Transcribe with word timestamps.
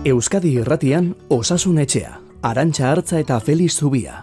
Euskadi 0.00 0.54
Irratian 0.56 1.10
Osasun 1.28 1.76
Etxea, 1.82 2.14
Arantxa 2.40 2.86
Artza 2.88 3.18
eta 3.20 3.36
Feliz 3.44 3.74
Zubia. 3.76 4.22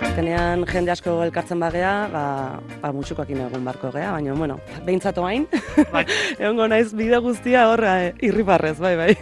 Azkenean 0.00 0.64
jende 0.72 0.96
asko 0.96 1.18
elkartzen 1.26 1.60
bagea, 1.60 1.92
ba, 2.08 2.24
ba 2.80 2.94
mutxukoak 2.96 3.28
egon 3.36 3.68
barko 3.68 3.92
gea, 3.92 4.16
baina, 4.16 4.32
bueno, 4.32 4.56
behintzatu 4.88 5.28
hain, 5.28 5.44
Bai. 5.92 6.06
egongo 6.40 6.72
naiz 6.72 6.94
bide 6.96 7.20
guztia 7.20 7.68
horra 7.68 7.98
eh, 8.06 8.12
irribarrez, 8.24 8.78
bai, 8.80 8.96
bai. 8.96 9.12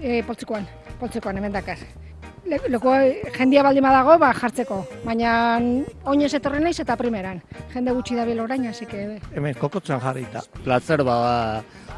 E, 0.00 0.22
poltsikoan, 0.24 0.64
poltsikoan 1.00 1.36
hemen 1.36 1.52
dakar. 1.52 1.78
Le, 2.48 2.56
leko 2.72 2.94
jendia 3.36 3.62
baldin 3.62 3.84
badago, 3.84 4.16
ba, 4.18 4.30
jartzeko. 4.34 4.80
Baina 5.04 5.32
oinez 6.08 6.32
etorri 6.38 6.62
naiz 6.64 6.78
eta 6.80 6.96
primeran. 6.96 7.42
Jende 7.74 7.92
gutxi 7.92 8.16
dabil 8.16 8.40
orain, 8.40 8.64
hasi 8.70 8.88
que... 8.88 9.04
Hemen 9.36 9.58
kokotzen 9.60 10.00
jarrita. 10.00 10.42
Plazer 10.64 11.04
ba, 11.04 11.16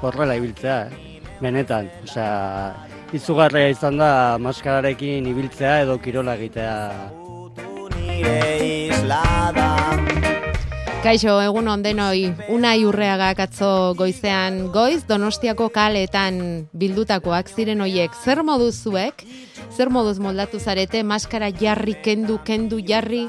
ba 0.01 0.11
horrela 0.11 0.37
ibiltzea, 0.41 0.80
eh? 0.91 1.20
benetan. 1.42 1.88
Osea, 2.02 2.75
izugarria 3.15 3.70
izan 3.70 4.03
da 4.03 4.12
maskararekin 4.42 5.27
ibiltzea 5.30 5.83
edo 5.87 5.98
kirola 6.03 6.34
egitea. 6.41 6.77
Kaixo, 11.02 11.33
egun 11.42 11.66
ondenoi, 11.66 12.29
unai 12.55 12.84
urreagak 12.87 13.41
atzo 13.42 13.69
goizean 13.98 14.69
goiz, 14.70 15.00
donostiako 15.09 15.67
kaleetan 15.75 16.36
bildutakoak 16.78 17.48
ziren 17.50 17.83
hoiek, 17.83 18.14
zer 18.22 18.44
moduz 18.47 18.77
zuek, 18.84 19.25
zer 19.75 19.91
moduz 19.91 20.20
moldatu 20.22 20.61
zarete, 20.62 21.03
maskara 21.03 21.48
jarri, 21.50 21.97
kendu, 22.05 22.36
kendu, 22.47 22.78
jarri, 22.86 23.25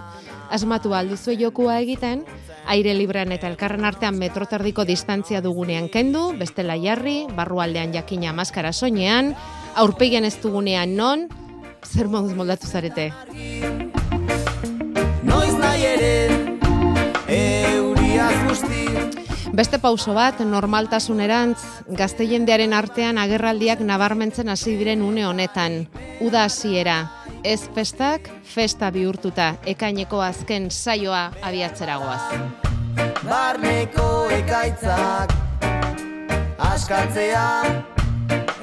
asmatu 0.53 0.93
alduzue 0.93 1.33
jokua 1.39 1.79
egiten, 1.81 2.21
aire 2.69 2.93
librean 2.93 3.33
eta 3.33 3.49
elkarren 3.49 3.89
artean 3.89 4.21
metroterdiko 4.21 4.85
distantzia 4.85 5.41
dugunean 5.41 5.89
kendu, 5.89 6.27
bestela 6.37 6.77
jarri, 6.77 7.23
barrualdean 7.33 7.97
jakina 7.97 8.35
maskara 8.37 8.69
soinean, 8.69 9.33
aurpegian 9.73 10.29
ez 10.29 10.35
dugunean 10.45 10.93
non, 10.93 11.25
zer 11.81 12.05
moduz 12.05 12.37
moldatu 12.37 12.69
zarete. 12.69 13.09
Noiz 15.25 15.57
nahi 15.57 15.89
ere 15.95 16.32
Beste 19.53 19.77
pauso 19.77 20.15
bat, 20.17 20.39
normaltasunerantz, 20.41 21.59
gazte 21.93 22.25
jendearen 22.25 22.71
artean 22.73 23.19
agerraldiak 23.21 23.83
nabarmentzen 23.85 24.49
hasi 24.49 24.73
diren 24.79 25.03
une 25.05 25.27
honetan. 25.29 25.75
Uda 26.25 26.47
hasiera, 26.47 26.95
ez 27.45 27.59
festak, 27.75 28.31
festa 28.49 28.89
bihurtuta, 28.89 29.51
ekaineko 29.69 30.23
azken 30.25 30.71
saioa 30.71 31.27
abiatzeragoaz. 31.45 32.33
Barneko 33.29 34.09
ekaitzak 34.41 35.37
Askatzea 36.57 37.45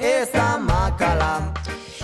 Ez 0.01 0.27
da 0.33 0.57
makala 0.59 1.53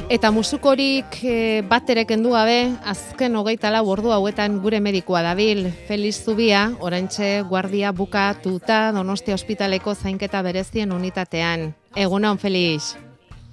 Eta 0.07 0.29
musukorik 0.31 1.17
e, 1.27 1.61
bat 1.67 1.89
ere 1.91 2.05
kendu 2.07 2.29
gabe, 2.31 2.69
azken 2.87 3.33
hogeita 3.35 3.67
lau 3.75 3.81
ordu 3.91 4.13
hauetan 4.15 4.61
gure 4.63 4.79
medikoa 4.79 5.19
dabil. 5.25 5.65
Feliz 5.89 6.21
Zubia, 6.23 6.61
oraintxe 6.79 7.41
guardia 7.49 7.91
bukatuta 7.91 8.93
Donostia 8.95 9.35
Ospitaleko 9.35 9.91
zainketa 9.95 10.39
berezien 10.47 10.93
unitatean. 10.95 11.73
Egunon, 11.91 12.39
Feliz. 12.39 12.95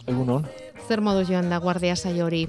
Egunon. 0.06 0.46
Zer 0.86 1.02
modu 1.02 1.26
joan 1.26 1.50
da 1.50 1.58
guardia 1.58 1.96
saio 1.96 2.28
hori? 2.28 2.44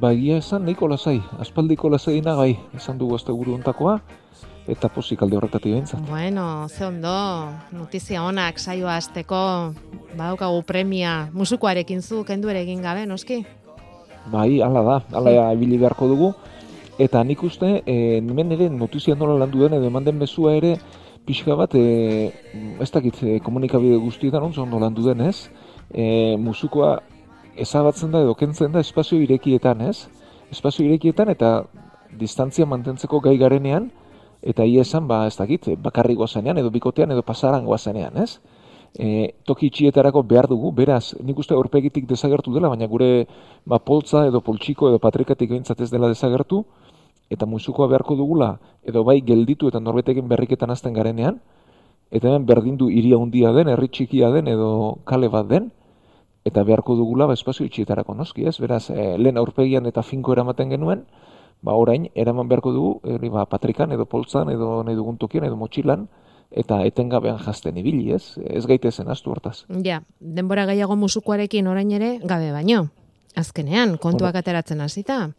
Ba, 0.00 0.14
egia 0.16 0.38
esan 0.40 0.64
nahiko 0.64 0.88
lasai, 0.88 1.18
aspaldiko 1.44 1.90
lasai 1.92 2.22
bai, 2.22 2.56
esan 2.72 2.96
dugu 2.96 3.20
azte 3.20 3.32
guru 3.32 3.52
ontakoa, 3.54 4.00
eta 4.70 4.88
pozik 4.88 5.22
alde 5.22 5.36
horretatik 5.36 5.72
behintzat. 5.72 6.02
Bueno, 6.08 6.68
ze 6.68 6.86
ondo, 6.86 7.50
notizia 7.72 8.22
onak 8.22 8.58
saioa 8.58 8.96
azteko, 8.96 9.74
badaukagu 10.14 10.62
premia, 10.62 11.30
musukoarekin 11.34 12.02
zu, 12.02 12.22
kendu 12.24 12.50
ere 12.52 12.62
egin 12.62 12.82
gabe, 12.82 13.06
noski? 13.06 13.42
Bai, 14.30 14.60
hala 14.62 14.82
da, 14.86 14.96
hala 15.16 15.50
ibili 15.56 15.78
beharko 15.80 16.08
dugu, 16.08 16.32
eta 17.02 17.22
nik 17.24 17.42
uste, 17.42 17.80
e, 17.86 18.18
hemen 18.20 18.52
ere 18.54 18.70
notizia 18.70 19.16
nola 19.18 19.38
landu 19.42 19.64
den, 19.64 19.78
edo 19.80 19.90
eman 19.90 20.06
den 20.06 20.18
bezua 20.22 20.54
ere, 20.58 20.76
pixka 21.26 21.56
bat, 21.58 21.74
e, 21.74 22.30
ez 22.80 22.90
dakit, 22.94 23.22
e, 23.22 23.38
komunikabide 23.44 23.98
guztietan 23.98 24.44
ontzo 24.50 24.62
ondo 24.62 24.78
landu 24.78 25.06
den, 25.08 25.26
ez? 25.26 25.48
E, 25.90 26.36
musukoa 26.38 26.98
ezabatzen 27.60 28.12
da 28.12 28.22
edo 28.22 28.36
kentzen 28.38 28.72
da 28.72 28.80
espazio 28.84 29.18
irekietan, 29.18 29.82
ez? 29.90 30.06
Espazio 30.50 30.86
irekietan 30.86 31.30
eta 31.32 31.64
distantzia 32.18 32.66
mantentzeko 32.66 33.20
gai 33.24 33.36
garenean, 33.38 33.90
eta 34.42 34.64
ia 34.64 34.82
esan, 34.82 35.06
ba, 35.08 35.26
ez 35.26 35.36
dakit, 35.36 35.68
bakarri 35.82 36.14
goazenean, 36.14 36.58
edo 36.58 36.70
bikotean, 36.70 37.12
edo 37.12 37.22
pasaran 37.22 37.64
goazenean, 37.64 38.16
ez? 38.22 38.40
E, 38.98 39.36
toki 39.46 39.68
itxietarako 39.70 40.22
behar 40.26 40.48
dugu, 40.50 40.72
beraz, 40.74 41.14
nik 41.22 41.38
uste 41.38 41.54
aurpegitik 41.54 42.08
desagertu 42.08 42.54
dela, 42.54 42.68
baina 42.72 42.88
gure 42.90 43.26
ba, 43.64 43.78
poltza 43.78 44.24
edo 44.26 44.40
poltsiko 44.40 44.88
edo 44.88 44.98
patrikatik 44.98 45.50
behintzat 45.50 45.80
ez 45.84 45.90
dela 45.92 46.08
desagertu, 46.10 46.64
eta 47.30 47.46
musukoa 47.46 47.86
beharko 47.86 48.16
dugula, 48.18 48.56
edo 48.82 49.04
bai 49.06 49.20
gelditu 49.22 49.68
eta 49.70 49.78
norbetekin 49.78 50.26
berriketan 50.28 50.70
azten 50.74 50.96
garenean, 50.96 51.38
eta 52.10 52.28
hemen 52.28 52.46
berdindu 52.46 52.90
iria 52.90 53.20
handia 53.20 53.52
den, 53.54 53.68
herri 53.70 53.88
txikia 53.88 54.32
den, 54.34 54.48
edo 54.50 54.98
kale 55.06 55.28
bat 55.30 55.46
den, 55.46 55.70
eta 56.44 56.64
beharko 56.64 56.96
dugula 56.98 57.28
ba, 57.28 57.36
espazio 57.36 57.68
itxietarako 57.68 58.16
noski, 58.18 58.48
ez? 58.48 58.56
Beraz, 58.58 58.88
e, 58.90 59.14
lehen 59.18 59.38
aurpegian 59.38 59.86
eta 59.86 60.02
finko 60.02 60.34
eramaten 60.34 60.72
genuen, 60.72 61.04
ba 61.62 61.72
orain 61.74 62.08
eraman 62.14 62.48
beharko 62.48 62.72
dugu 62.72 63.00
hori 63.04 63.28
ba 63.28 63.46
patrikan 63.46 63.92
edo 63.92 64.06
poltzan 64.06 64.48
edo 64.50 64.82
nahi 64.82 64.96
dugun 64.96 65.18
tokian 65.18 65.44
edo 65.44 65.56
motxilan 65.56 66.08
eta 66.50 66.80
etengabean 66.84 67.38
jasten 67.38 67.76
ibili, 67.78 68.10
ez? 68.12 68.36
Ez 68.42 68.66
gaitezen 68.66 69.08
astu 69.08 69.30
hortaz. 69.30 69.64
Ja, 69.84 70.02
denbora 70.20 70.64
gehiago 70.66 70.96
musukoarekin 70.96 71.66
orain 71.70 71.90
ere 71.92 72.18
gabe 72.24 72.50
baino. 72.52 72.88
Azkenean, 73.36 73.98
kontuak 74.02 74.34
ateratzen 74.34 74.80
hasita. 74.80 75.30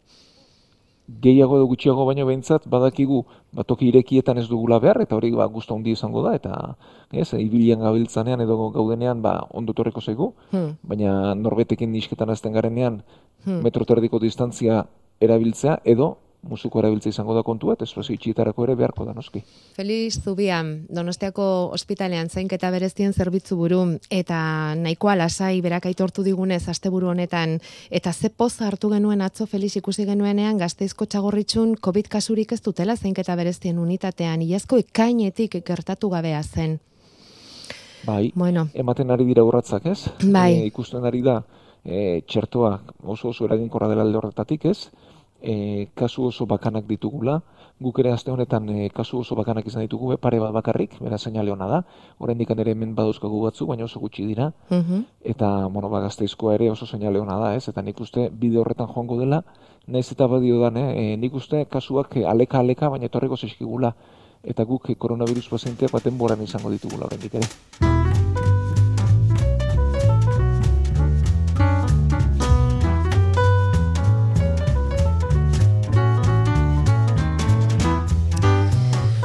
Gehiago 1.20 1.58
edo 1.58 1.66
gutxiago 1.66 2.06
baino 2.06 2.24
behintzat 2.24 2.64
badakigu 2.70 3.24
ba, 3.52 3.64
toki 3.66 3.88
irekietan 3.90 4.38
ez 4.38 4.46
dugula 4.48 4.78
behar 4.80 5.02
eta 5.02 5.16
hori 5.18 5.32
ba 5.34 5.44
gustu 5.50 5.74
handi 5.74 5.90
izango 5.92 6.22
da 6.22 6.36
eta 6.38 6.76
ez 7.12 7.32
ibilian 7.34 7.80
gabiltzanean 7.82 8.40
edo 8.40 8.70
gaudenean 8.70 9.20
ba 9.20 9.42
ondo 9.50 9.74
torreko 9.74 10.00
zaigu, 10.00 10.32
Hmm. 10.52 10.78
baina 10.82 11.34
norbetekin 11.34 11.90
nisketan 11.92 12.30
azten 12.30 12.52
garenean 12.52 13.02
Hmm. 13.44 13.60
metro 13.62 13.84
terdiko 13.84 14.18
distantzia 14.22 14.86
erabiltzea 15.22 15.78
edo 15.84 16.16
musuko 16.42 16.80
erabiltzea 16.80 17.12
izango 17.14 17.34
da 17.36 17.42
kontua 17.46 17.76
eta 17.76 17.86
espazio 17.86 18.16
itxietarako 18.16 18.64
ere 18.66 18.74
beharko 18.78 19.04
da 19.06 19.14
noski. 19.14 19.42
Feliz 19.76 20.18
Zubia, 20.22 20.58
Donostiako 20.90 21.44
ospitalean 21.76 22.28
zainketa 22.28 22.70
berezien 22.74 23.12
zerbitzu 23.12 23.56
buru 23.56 23.82
eta 24.10 24.74
nahikoa 24.78 25.14
lasai 25.20 25.60
berak 25.62 25.86
aitortu 25.86 26.24
digunez 26.26 26.64
asteburu 26.68 27.12
honetan 27.12 27.58
eta 27.90 28.12
ze 28.12 28.30
poz 28.30 28.60
hartu 28.60 28.90
genuen 28.90 29.22
atzo 29.22 29.46
Feliz 29.46 29.76
ikusi 29.76 30.06
genuenean 30.06 30.58
Gasteizko 30.58 31.06
txagorritxun 31.06 31.76
Covid 31.80 32.08
kasurik 32.08 32.52
ez 32.52 32.62
dutela 32.62 32.96
zainketa 32.96 33.36
berezien 33.36 33.78
unitatean 33.78 34.42
iazko 34.42 34.78
ekainetik 34.82 35.62
gertatu 35.64 36.10
gabea 36.10 36.42
zen. 36.42 36.80
Bai, 38.04 38.32
Bueno, 38.34 38.66
ematen 38.74 39.10
ari 39.14 39.24
dira 39.24 39.44
urratzak, 39.46 39.86
ez? 39.86 40.10
Bai. 40.26 40.56
E, 40.58 40.66
ikusten 40.66 41.04
ari 41.06 41.22
da 41.22 41.44
e, 41.84 42.22
txertoa 42.26 42.80
oso 43.04 43.28
oso 43.28 43.46
eraginkorra 43.46 43.86
dela 43.88 44.02
alde 44.02 44.18
horretatik, 44.18 44.66
ez? 44.66 44.90
E, 45.42 45.88
kasu 45.98 46.28
oso 46.30 46.46
bakanak 46.46 46.86
ditugula, 46.86 47.40
guk 47.82 47.98
ere 47.98 48.12
aste 48.12 48.30
honetan 48.30 48.68
e, 48.70 48.88
kasu 48.94 49.18
oso 49.20 49.34
bakanak 49.34 49.66
izan 49.66 49.82
ditugu, 49.82 50.12
be, 50.12 50.16
pare 50.16 50.38
bat 50.38 50.52
bakarrik, 50.54 50.94
bera 51.02 51.18
seinale 51.18 51.50
ona 51.50 51.66
da, 51.66 51.80
oraindik 52.22 52.50
ere 52.54 52.70
hemen 52.76 52.94
badauzkagu 52.94 53.42
batzu, 53.42 53.66
baina 53.66 53.84
oso 53.84 54.00
gutxi 54.00 54.26
dira, 54.26 54.52
mhm. 54.70 55.02
eta, 55.34 55.66
bueno, 55.66 55.90
ba, 55.90 56.00
gazteizkoa 56.06 56.54
ere 56.54 56.70
oso 56.70 56.86
seinale 56.86 57.20
ona 57.20 57.38
da, 57.42 57.54
ez? 57.56 57.66
Eta 57.68 57.82
nik 57.82 58.00
uste 58.00 58.28
bide 58.30 58.58
horretan 58.62 58.88
joango 58.94 59.18
dela, 59.18 59.42
naiz 59.86 60.06
eta 60.12 60.28
badio 60.30 60.60
dan, 60.62 60.78
eh? 60.78 60.90
e, 61.12 61.16
nik 61.16 61.34
uste 61.34 61.64
kasuak 61.66 62.16
aleka-aleka, 62.22 62.92
baina 62.94 63.10
etorreko 63.10 63.36
zeskigula, 63.36 63.94
eta 64.42 64.64
guk 64.66 64.94
koronavirus 64.98 65.48
pazienteak 65.48 65.92
baten 65.92 66.18
boran 66.18 66.42
izango 66.42 66.70
ditugula 66.70 67.10
oraindik 67.10 67.40
ere. 67.40 68.01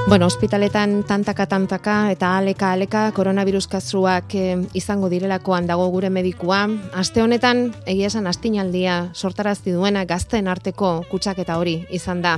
Bueno, 0.07 0.25
ospitaletan 0.25 1.03
tantaka-tantaka 1.03 2.11
eta 2.13 2.37
aleka-aleka 2.37 3.09
koronavirus 3.11 3.67
kasuak 3.67 4.35
eh, 4.39 4.55
izango 4.71 5.09
direlakoan 5.11 5.67
dago 5.67 5.89
gure 5.91 6.07
medikua. 6.09 6.61
Aste 6.95 7.19
honetan, 7.25 7.73
egia 7.83 8.07
esan 8.07 8.31
astinaldia 8.31 9.09
sortarazti 9.11 9.75
duena 9.75 10.05
gazten 10.07 10.47
arteko 10.47 11.01
kutsaketa 11.11 11.59
hori 11.59 11.81
izan 11.91 12.23
da. 12.23 12.37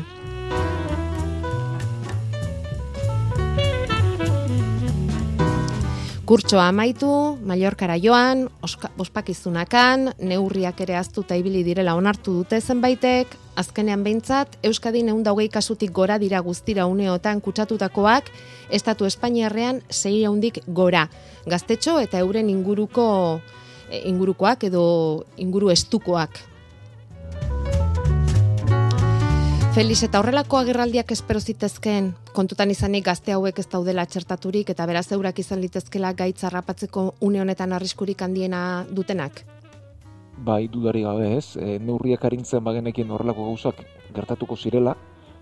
Kurtsoa 6.29 6.67
amaitu, 6.69 7.09
Mallorkara 7.41 7.95
joan, 7.97 8.43
ospakizunakan, 9.01 10.11
neurriak 10.21 10.83
ere 10.85 10.93
aztuta 10.99 11.33
ibili 11.33 11.63
direla 11.65 11.95
onartu 11.97 12.35
dute 12.35 12.59
zenbaitek, 12.61 13.31
azkenean 13.57 14.03
behintzat, 14.05 14.59
Euskadin 14.61 15.09
egun 15.09 15.25
hogei 15.25 15.47
kasutik 15.49 15.89
gora 15.89 16.19
dira 16.21 16.43
guztira 16.45 16.85
uneotan 16.85 17.41
kutsatutakoak, 17.41 18.29
Estatu 18.69 19.09
Espainiarrean 19.09 19.81
sei 19.89 20.27
hundik 20.27 20.61
gora. 20.67 21.07
Gaztetxo 21.49 21.97
eta 21.97 22.21
euren 22.21 22.53
inguruko 22.53 23.41
eh, 23.89 24.03
ingurukoak 24.05 24.69
edo 24.69 25.25
inguru 25.37 25.73
estukoak. 25.73 26.37
Felix, 29.79 30.01
eta 30.03 30.19
horrelako 30.19 30.57
agerraldiak 30.59 31.13
espero 31.15 31.39
zitezkeen, 31.39 32.09
kontutan 32.35 32.67
izanik 32.73 33.05
gazte 33.05 33.31
hauek 33.31 33.61
ez 33.61 33.65
daudela 33.71 34.03
txertaturik 34.11 34.73
eta 34.73 34.83
beraz 34.89 35.05
eurak 35.15 35.37
izan 35.39 35.61
litezkela 35.63 36.09
gaitz 36.19 36.43
harrapatzeko 36.43 37.03
une 37.23 37.39
honetan 37.39 37.71
arriskurik 37.77 38.19
handiena 38.25 38.83
dutenak? 38.91 39.39
Bai, 40.49 40.65
dudari 40.73 41.05
gabe 41.05 41.29
ez, 41.37 41.55
e, 41.55 41.77
neurriak 41.79 42.27
arintzen 42.27 42.65
bagenekin 42.65 43.15
horrelako 43.15 43.45
gauzak 43.53 43.79
gertatuko 44.17 44.57
zirela, 44.59 44.97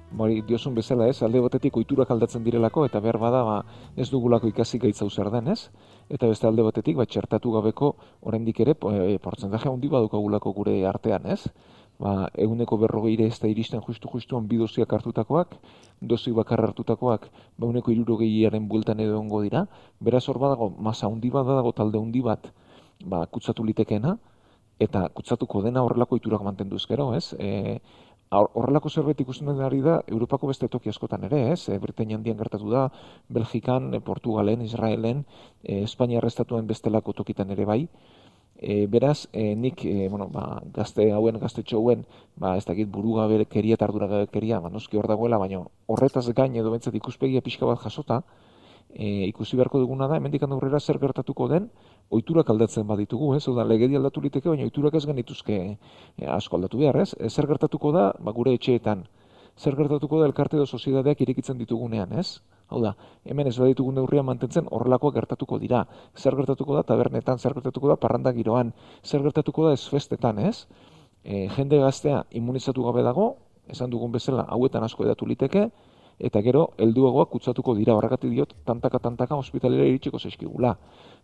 Bai, 0.07 0.41
diosun 0.47 0.71
bezala 0.75 1.09
ez, 1.11 1.17
alde 1.25 1.41
batetik 1.43 1.75
oiturak 1.81 2.11
aldatzen 2.13 2.43
direlako, 2.45 2.85
eta 2.87 3.01
behar 3.03 3.17
bada 3.19 3.41
ba, 3.43 3.57
ez 3.99 4.07
dugulako 4.07 4.47
ikasi 4.47 4.79
gaitza 4.79 5.09
zer 5.09 5.27
den 5.33 5.49
ez, 5.51 5.67
eta 6.09 6.29
beste 6.31 6.47
alde 6.47 6.63
batetik, 6.63 6.95
ba, 6.95 7.05
txertatu 7.05 7.51
gabeko 7.51 7.89
oraindik 8.21 8.61
ere, 8.63 8.77
e, 8.93 9.17
portzentaje 9.19 9.67
handi 9.67 9.91
badukagulako 9.91 10.53
gure 10.61 10.77
artean 10.87 11.25
ez, 11.25 11.41
ba, 11.99 12.29
eguneko 12.37 12.77
berrogeire 12.77 13.25
ez 13.27 13.39
da 13.39 13.47
iristen 13.47 13.81
justu-justuan 13.81 14.47
bi 14.47 14.57
doziak 14.57 14.93
hartutakoak, 14.93 15.55
dozi 16.01 16.31
bakar 16.31 16.61
hartutakoak, 16.67 17.27
ba, 17.57 17.65
eguneko 17.65 17.91
irurogeiaren 17.91 18.67
bueltan 18.69 18.99
edo 18.99 19.19
ongo 19.19 19.41
dira, 19.41 19.65
beraz 19.99 20.27
hor 20.29 20.39
badago, 20.39 20.69
masa 20.77 21.07
handi 21.07 21.29
bat 21.33 21.45
dago 21.47 21.71
talde 21.73 21.97
handi 21.99 22.21
bat, 22.21 22.51
ba, 23.05 23.25
kutsatu 23.25 23.63
litekeena, 23.65 24.17
eta 24.79 25.07
kutsatuko 25.09 25.63
dena 25.65 25.81
horrelako 25.81 26.17
iturak 26.19 26.43
mantendu 26.45 26.77
ezkero, 26.77 27.13
ez? 27.17 27.33
E, 27.39 27.79
hor- 28.29 28.51
horrelako 28.53 28.89
zerbait 28.93 29.19
ikusten 29.23 29.47
den 29.49 29.61
ari 29.65 29.81
da 29.81 30.01
Europako 30.07 30.47
beste 30.51 30.67
toki 30.69 30.89
askotan 30.89 31.23
ere, 31.25 31.39
ez? 31.53 31.63
E, 31.69 31.79
Britainia 31.81 32.17
handian 32.19 32.37
gertatu 32.37 32.69
da, 32.69 32.91
Belgikan, 33.27 33.93
e, 33.95 33.99
Portugalen, 34.01 34.61
Israelen, 34.61 35.25
e, 35.63 35.81
Espainia 35.81 36.19
arrestatuen 36.21 36.67
bestelako 36.69 37.13
tokitan 37.13 37.49
ere 37.57 37.65
bai. 37.65 37.87
E, 38.59 38.87
beraz, 38.87 39.29
e, 39.33 39.55
nik, 39.55 39.83
e, 39.85 40.07
bueno, 40.09 40.29
ba, 40.33 40.63
gazte 40.73 41.11
hauen, 41.13 41.37
gaztetxo 41.37 41.77
hauen, 41.77 42.07
ba, 42.35 42.55
ez 42.57 42.65
dakit 42.65 42.89
burugabekeria 42.89 43.77
eta 43.77 43.85
arduragabekeria, 43.85 44.59
ba, 44.63 44.71
noski 44.73 44.97
hor 44.97 45.07
dagoela, 45.07 45.37
baina 45.37 45.61
horretaz 45.85 46.25
gain 46.33 46.55
edo 46.57 46.71
bentsat 46.73 46.95
ikuspegia 46.97 47.43
pixka 47.45 47.69
bat 47.69 47.83
jasota, 47.83 48.23
e, 48.89 49.27
ikusi 49.27 49.57
beharko 49.57 49.79
duguna 49.83 50.07
da, 50.07 50.17
hemendik 50.17 50.43
aurrera 50.43 50.79
zer 50.79 50.97
gertatuko 50.97 51.47
den, 51.47 51.69
oiturak 52.09 52.49
aldatzen 52.49 52.87
baditugu, 52.87 53.35
ez? 53.35 53.47
Oda, 53.47 53.63
legedi 53.63 53.95
aldatu 53.95 54.21
liteke, 54.21 54.49
baina 54.49 54.65
oiturak 54.65 54.95
ez 54.95 55.05
genituzke 55.05 55.57
e, 56.17 56.25
asko 56.25 56.57
aldatu 56.57 56.81
behar, 56.81 56.97
ez? 57.03 57.13
E, 57.19 57.29
zer 57.29 57.47
gertatuko 57.47 57.91
da, 57.91 58.09
ba, 58.19 58.33
gure 58.33 58.55
etxeetan, 58.57 59.05
zer 59.57 59.75
gertatuko 59.75 60.21
da 60.21 60.29
elkarte 60.31 60.57
edo 60.57 60.65
soziedadeak 60.65 61.21
irekitzen 61.21 61.57
ditugunean, 61.61 62.13
ez? 62.17 62.39
Hau 62.67 62.81
da, 62.83 62.93
hemen 63.23 63.47
ez 63.47 63.55
baditugun 63.55 63.95
neurria 63.95 64.23
mantentzen 64.27 64.67
horrelakoak 64.75 65.15
gertatuko 65.15 65.59
dira. 65.61 65.85
Zer 66.15 66.35
gertatuko 66.35 66.75
da 66.75 66.83
tabernetan, 66.83 67.39
zer 67.39 67.55
gertatuko 67.55 67.93
da 67.93 67.95
parranda 67.95 68.33
giroan, 68.35 68.73
zer 69.03 69.23
gertatuko 69.23 69.69
da 69.69 69.75
ez 69.77 69.85
festetan, 69.87 70.41
ez? 70.43 70.67
E, 71.23 71.47
jende 71.55 71.79
gaztea 71.79 72.25
immunizatu 72.39 72.83
gabe 72.83 73.05
dago, 73.07 73.35
esan 73.71 73.91
dugun 73.91 74.11
bezala 74.11 74.43
hauetan 74.51 74.83
asko 74.83 75.07
edatu 75.07 75.27
liteke, 75.27 75.69
eta 76.19 76.41
gero 76.41 76.67
helduagoak 76.81 77.29
kutsatuko 77.35 77.75
dira 77.77 77.95
horregatik 77.95 78.33
diot 78.33 78.53
tantaka 78.65 78.99
tantaka 78.99 79.37
ospitalera 79.39 79.87
iritsiko 79.87 80.19
zaizkigula. 80.19 80.75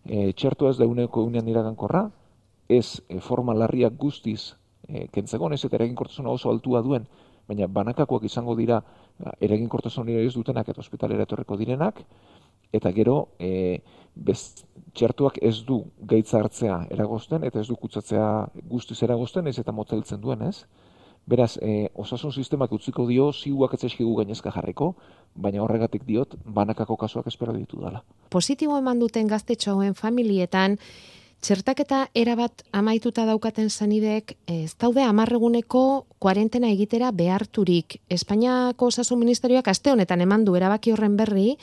E, 0.04 0.32
txertua 0.32 0.72
ez 0.72 0.78
da 0.80 0.88
uneko 0.88 1.26
unean 1.28 1.48
iragankorra, 1.48 2.06
ez 2.68 3.02
e, 3.08 3.20
forma 3.20 3.52
larriak 3.52 3.98
guztiz 4.00 4.54
e, 4.88 5.08
kentzeko, 5.12 5.52
ez 5.52 5.64
eta 5.64 5.76
eraginkortasuna 5.76 6.32
oso 6.32 6.48
altua 6.50 6.80
duen, 6.82 7.08
baina 7.48 7.68
banakakoak 7.68 8.24
izango 8.24 8.56
dira 8.56 8.80
ba, 9.18 9.34
eraginkortasuna 9.40 10.20
ez 10.22 10.34
dutenak 10.34 10.68
eta 10.68 10.80
ospitalera 10.80 11.26
etorreko 11.26 11.56
direnak, 11.60 12.00
eta 12.74 12.90
gero 12.92 13.18
e, 13.38 13.80
bez, 14.14 14.64
txertuak 14.94 15.38
ez 15.42 15.60
du 15.66 15.82
gaitza 16.00 16.40
hartzea 16.40 16.84
eragozten, 16.94 17.44
eta 17.46 17.60
ez 17.60 17.68
du 17.68 17.76
kutsatzea 17.78 18.26
guztiz 18.70 19.00
eragozten, 19.06 19.46
ez 19.46 19.58
eta 19.62 19.72
motzeltzen 19.72 20.20
duen, 20.22 20.42
ez? 20.48 20.64
Beraz, 21.26 21.54
e, 21.62 21.88
osasun 21.94 22.34
sistemak 22.36 22.72
utziko 22.76 23.06
dio 23.08 23.30
ziuak 23.32 23.74
etzeskigu 23.78 24.12
gainezka 24.18 24.52
jarriko, 24.52 24.90
baina 25.34 25.62
horregatik 25.64 26.04
diot, 26.04 26.36
banakako 26.44 26.98
kasuak 27.00 27.30
espero 27.30 27.54
ditu 27.56 27.80
dala. 27.80 28.02
Positibo 28.34 28.76
eman 28.76 29.00
duten 29.00 29.30
gaztetxo 29.30 29.78
familietan, 29.96 30.76
txertaketa 31.44 32.06
erabat 32.16 32.62
amaituta 32.72 33.26
daukaten 33.28 33.68
zanideek 33.68 34.32
ez 34.48 34.72
daude 34.80 35.02
amarreguneko 35.04 36.06
kuarentena 36.22 36.70
egitera 36.72 37.10
beharturik. 37.12 37.98
Espainiako 38.08 38.88
osasun 38.88 39.20
ministerioak 39.20 39.68
aste 39.68 39.92
honetan 39.92 40.24
eman 40.24 40.46
du 40.48 40.56
erabaki 40.56 40.94
horren 40.94 41.18
berri, 41.20 41.58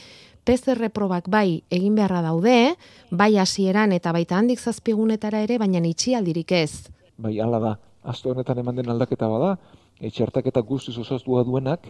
PCR 0.45 0.89
probak 0.94 1.30
bai 1.33 1.63
egin 1.74 1.98
beharra 1.98 2.22
daude, 2.25 2.75
bai 3.10 3.31
hasieran 3.42 3.94
eta 3.98 4.13
baita 4.13 4.38
handik 4.38 4.62
zazpigunetara 4.62 5.42
ere, 5.48 5.57
baina 5.57 5.81
itxialdirik 5.89 6.51
ez. 6.51 6.89
Bai, 7.18 7.39
hala 7.39 7.60
da, 7.60 7.75
aste 8.04 8.30
honetan 8.30 8.62
eman 8.62 8.77
den 8.77 8.89
aldaketa 8.89 9.30
bada, 9.30 9.56
e, 10.00 10.10
txertaketa 10.10 10.62
guztiz 10.62 10.98
osastua 11.01 11.44
duenak, 11.45 11.89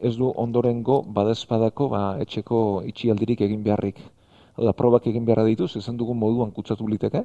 ez 0.00 0.16
du 0.16 0.32
ondorengo 0.36 1.02
badezpadako 1.04 1.88
ba, 1.92 2.02
etxeko 2.20 2.82
itxialdirik 2.92 3.40
egin 3.48 3.64
beharrik. 3.64 4.00
Hau 4.56 4.66
da, 4.68 4.74
probak 4.76 5.06
egin 5.08 5.24
beharra 5.24 5.46
dituz, 5.48 5.70
esan 5.80 5.96
dugun 5.96 6.18
moduan 6.20 6.52
kutsatu 6.52 6.88
liteke, 6.88 7.24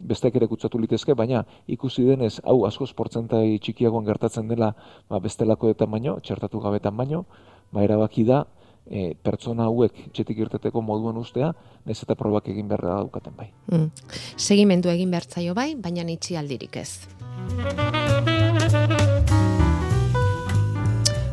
bestek 0.00 0.36
ere 0.36 0.48
kutsatu 0.50 0.78
litezke, 0.82 1.14
baina 1.14 1.44
ikusi 1.72 2.04
denez, 2.04 2.36
hau 2.44 2.64
askoz 2.66 2.92
portzentai 2.96 3.58
txikiagoan 3.62 4.04
gertatzen 4.06 4.48
dela 4.48 4.72
ba, 5.08 5.20
bestelakoetan 5.22 5.90
baino, 5.90 6.18
txertatu 6.20 6.60
gabetan 6.60 6.96
baino, 6.96 7.24
ba, 7.72 7.84
erabaki 7.86 8.26
da, 8.28 8.44
e, 8.86 9.14
pertsona 9.14 9.70
hauek 9.70 10.08
txetik 10.12 10.44
irteteko 10.46 10.82
moduan 10.84 11.18
ustea, 11.22 11.52
nez 11.86 11.98
eta 12.02 12.18
probak 12.18 12.50
egin 12.52 12.68
beharra 12.70 13.00
daukaten 13.02 13.36
bai. 13.36 13.50
Mm. 13.72 13.90
Segimendu 14.36 14.92
egin 14.92 15.14
behartzaio 15.14 15.54
bai, 15.54 15.74
baina 15.74 16.06
itxialdirik 16.16 16.82
ez. 16.82 18.35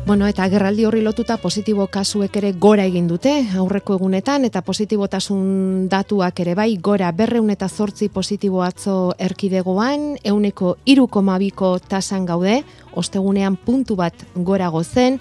Bueno, 0.06 0.26
eta 0.28 0.44
agerraldi 0.44 0.84
horri 0.84 1.00
lotuta 1.00 1.38
positibo 1.40 1.86
kasuek 1.88 2.34
ere 2.36 2.50
gora 2.60 2.84
egin 2.84 3.06
dute 3.08 3.30
aurreko 3.56 3.94
egunetan 3.96 4.42
eta 4.44 4.60
positibotasun 4.60 5.86
datuak 5.88 6.42
ere 6.44 6.52
bai 6.58 6.76
gora 6.76 7.08
berreun 7.16 7.48
eta 7.48 7.70
zortzi 7.72 8.10
positibo 8.12 8.60
atzo 8.62 9.14
erkidegoan, 9.16 10.18
euneko 10.22 10.74
irukomabiko 10.84 11.78
tasan 11.88 12.26
gaude, 12.28 12.58
ostegunean 12.92 13.56
puntu 13.56 13.96
bat 13.96 14.26
gora 14.36 14.68
gozen, 14.68 15.16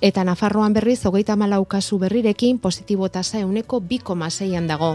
eta 0.00 0.24
Nafarroan 0.24 0.72
berriz 0.72 1.04
hogeita 1.04 1.36
malau 1.36 1.66
kasu 1.66 1.98
berrirekin 1.98 2.58
positibo 2.58 3.10
tasa 3.10 3.44
euneko 3.44 3.80
bikomaseian 3.80 4.66
dago. 4.66 4.94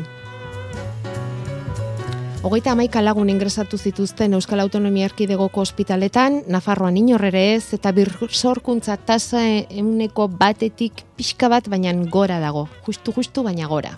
Hogeita 2.40 2.72
amaika 2.72 3.02
lagun 3.04 3.28
ingresatu 3.28 3.76
zituzten 3.76 4.32
Euskal 4.38 4.62
Autonomia 4.64 5.10
Erkidegoko 5.10 5.60
ospitaletan, 5.60 6.38
Nafarroan 6.48 6.96
inorrere 6.96 7.42
ez, 7.58 7.74
eta 7.76 7.92
birsorkuntza 7.92 8.96
tasa 8.96 9.42
euneko 9.68 10.30
batetik 10.32 11.04
pixka 11.20 11.50
bat, 11.52 11.68
baina 11.68 11.92
gora 12.08 12.40
dago. 12.40 12.70
Justu-justu, 12.86 13.44
baina 13.44 13.68
gora. 13.68 13.98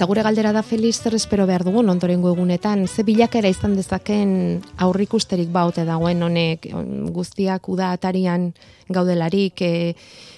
Eta 0.00 0.06
gure 0.06 0.22
galdera 0.22 0.54
da 0.54 0.62
Felix 0.62 1.02
zer 1.02 1.18
espero 1.18 1.44
behar 1.50 1.66
dugun 1.66 1.90
ondorengo 1.90 2.30
egunetan, 2.30 2.86
ze 2.86 3.02
bilakera 3.02 3.50
izan 3.50 3.74
dezaken 3.76 4.62
aurrikusterik 4.78 5.50
baute 5.52 5.82
dagoen 5.84 6.22
honek 6.22 6.70
guztiak 7.10 7.68
uda 7.68 7.90
atarian 7.98 8.52
gaudelarik, 8.88 9.60
e, 9.60 9.96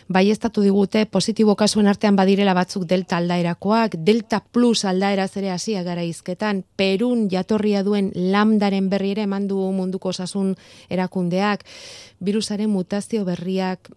bai 0.09 0.30
estatu 0.30 0.62
digute 0.62 1.04
positibo 1.06 1.54
kasuen 1.56 1.87
artean 1.87 2.16
badirela 2.16 2.54
batzuk 2.54 2.85
delta 2.88 3.16
aldaerakoak, 3.16 3.97
delta 3.99 4.42
plus 4.52 4.85
aldaeraz 4.85 5.37
ere 5.37 5.50
hasia 5.50 5.82
gara 5.82 6.02
izketan, 6.02 6.64
Perun 6.76 7.28
jatorria 7.30 7.82
duen 7.82 8.12
lambdaren 8.14 8.88
berri 8.90 9.12
ere 9.16 9.26
eman 9.28 9.49
du 9.49 9.59
munduko 9.73 10.11
osasun 10.11 10.54
erakundeak, 10.90 11.64
virusaren 12.21 12.71
mutazio 12.71 13.25
berriak 13.25 13.90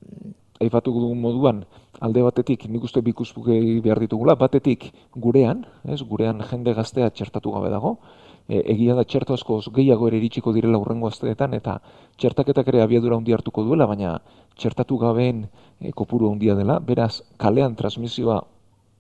aipatu 0.62 0.94
dugun 0.94 1.20
moduan, 1.20 1.64
alde 2.00 2.22
batetik 2.24 2.68
nik 2.72 2.84
uste 2.88 3.02
bikuspukei 3.04 3.80
behar 3.84 4.00
ditugula, 4.04 4.36
batetik 4.40 4.92
gurean, 5.16 5.66
ez, 5.84 6.02
gurean 6.04 6.42
jende 6.50 6.74
gaztea 6.74 7.10
txertatu 7.12 7.52
gabe 7.56 7.72
dago, 7.74 7.98
e, 8.48 8.62
egia 8.74 8.96
da 8.96 9.04
txerto 9.04 9.36
asko 9.36 9.60
gehiago 9.76 10.08
ere 10.08 10.20
iritsiko 10.22 10.54
direla 10.56 10.80
urrengo 10.82 11.10
asteetan, 11.12 11.54
eta 11.58 11.80
txertaketak 12.18 12.72
ere 12.72 12.84
abiadura 12.84 13.18
handi 13.18 13.36
hartuko 13.36 13.66
duela, 13.68 13.88
baina 13.90 14.20
txertatu 14.56 14.98
gabeen 14.98 15.46
e, 15.80 15.92
kopuru 15.92 16.32
handia 16.32 16.56
dela, 16.56 16.80
beraz 16.80 17.22
kalean 17.38 17.76
transmisioa 17.76 18.42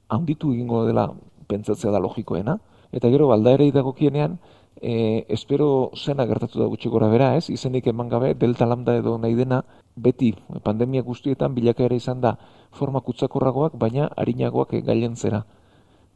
handitu 0.09 0.53
egingo 0.53 0.85
dela 0.85 1.09
pentsatzea 1.47 1.91
da 1.91 1.99
logikoena, 1.99 2.59
eta 2.91 3.09
gero 3.09 3.31
aldaerei 3.33 3.71
dagokienean, 3.71 4.37
e, 4.81 5.25
espero 5.29 5.91
zena 5.95 6.25
gertatu 6.25 6.59
da 6.59 6.67
gutxi 6.67 6.89
gora 6.89 7.09
bera, 7.09 7.35
ez? 7.35 7.49
Izenik 7.49 7.87
eman 7.87 8.09
gabe, 8.09 8.33
delta 8.35 8.65
lambda 8.65 8.95
edo 8.97 9.17
nahi 9.17 9.35
dena, 9.35 9.63
beti 9.95 10.33
pandemia 10.63 11.01
guztietan 11.01 11.55
bilakaera 11.55 11.95
izan 11.95 12.21
da 12.21 12.35
forma 12.71 13.01
kutsakorragoak, 13.01 13.77
baina 13.79 14.09
harinagoak 14.15 14.73
e, 14.73 14.81
gailentzera. 14.81 15.45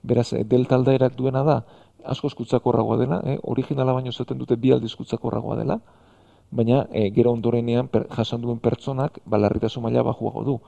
Beraz, 0.03 0.34
delta 0.48 0.75
aldaerak 0.75 1.15
duena 1.15 1.43
da, 1.43 1.62
askoz 2.05 2.34
kutsakorragoa 2.36 2.98
dela, 2.98 3.22
e, 3.25 3.39
originala 3.43 3.93
baino 3.93 4.12
zaten 4.12 4.38
dute 4.38 4.55
bi 4.55 4.72
aldiz 4.72 4.96
kutsakorragoa 4.96 5.58
dela, 5.60 5.79
baina 6.51 6.88
e, 6.91 7.10
gero 7.13 7.32
ondorenean 7.32 7.88
per, 7.88 8.08
jasan 8.10 8.41
duen 8.41 8.60
pertsonak 8.60 9.20
balarritasun 9.25 9.84
maila 9.84 10.03
bajuago 10.03 10.44
du. 10.44 10.60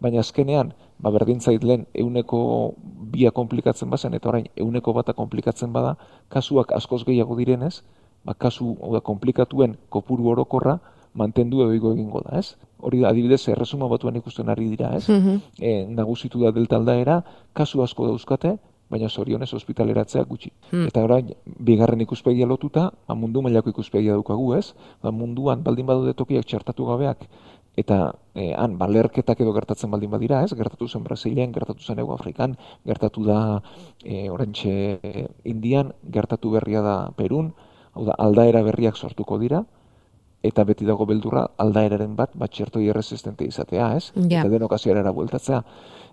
Baina 0.00 0.20
azkenean, 0.20 0.74
ba 0.98 1.10
berdin 1.10 1.40
zait 1.40 1.64
lehen 1.64 1.86
euneko 1.94 2.74
bia 3.12 3.30
komplikatzen 3.34 3.90
bazen, 3.90 4.14
eta 4.14 4.28
orain 4.28 4.46
euneko 4.56 4.92
bata 4.94 5.12
komplikatzen 5.12 5.72
bada, 5.72 5.96
kasuak 6.28 6.72
askoz 6.72 7.04
gehiago 7.04 7.36
direnez, 7.38 7.82
ba 8.24 8.34
kasu 8.34 8.76
da, 8.92 9.00
komplikatuen 9.00 9.76
kopuru 9.90 10.30
orokorra 10.34 10.78
mantendu 11.14 11.62
edo 11.64 11.92
egingo 11.92 12.22
da, 12.26 12.38
ez? 12.38 12.54
Hori 12.78 13.00
da, 13.02 13.10
adibidez, 13.10 13.40
erresuma 13.50 13.88
batuan 13.90 14.16
ikusten 14.20 14.48
ari 14.48 14.68
dira, 14.70 14.94
ez? 14.96 15.08
Mm 15.08 15.94
nagusitu 15.98 16.44
da 16.44 16.52
delta 16.54 16.76
aldaera, 16.76 17.22
kasu 17.52 17.82
asko 17.82 18.06
dauzkate, 18.06 18.56
baina 18.90 19.08
zorionez 19.08 19.52
ospitaleratzea 19.54 20.24
gutxi. 20.28 20.50
Hmm. 20.70 20.86
Eta 20.88 21.04
orain, 21.04 21.30
bigarren 21.44 22.00
ikuspegia 22.04 22.46
lotuta, 22.46 22.88
ba, 23.08 23.14
mundu 23.14 23.42
mailako 23.44 23.74
ikuspegia 23.74 24.16
daukagu, 24.16 24.52
ez? 24.56 24.72
Ba, 25.02 25.12
munduan, 25.12 25.62
baldin 25.62 25.86
badaude 25.86 26.14
tokiak 26.16 26.48
txertatu 26.48 26.88
gabeak, 26.88 27.28
eta 27.78 27.98
e, 28.34 28.50
han 28.58 28.74
balerketak 28.80 29.40
edo 29.44 29.52
gertatzen 29.54 29.90
baldin 29.92 30.10
badira, 30.10 30.42
ez? 30.42 30.52
Gertatu 30.58 30.88
zen 30.88 31.04
Brasilean, 31.06 31.52
gertatu 31.54 31.84
zen 31.84 32.02
Ego 32.02 32.14
Afrikan, 32.16 32.56
gertatu 32.86 33.24
da 33.28 33.40
e, 34.02 34.28
orentxe 34.34 34.74
e, 34.98 35.26
Indian, 35.44 35.92
gertatu 36.02 36.50
berria 36.56 36.82
da 36.82 36.96
Perun, 37.16 37.52
hau 37.94 38.08
da, 38.08 38.16
aldaera 38.18 38.64
berriak 38.66 38.98
sortuko 38.98 39.38
dira, 39.38 39.62
eta 40.42 40.64
beti 40.64 40.86
dago 40.86 41.06
beldurra 41.06 41.48
aldaeraren 41.58 42.14
bat, 42.16 42.34
bat 42.38 42.50
txertoi 42.50 42.88
erresistente 42.88 43.44
izatea, 43.44 43.94
ez? 43.96 44.12
Ja. 44.14 44.42
Eta 44.42 44.48
denok 44.52 44.76
azierara 44.76 45.12
bueltatzea 45.12 45.62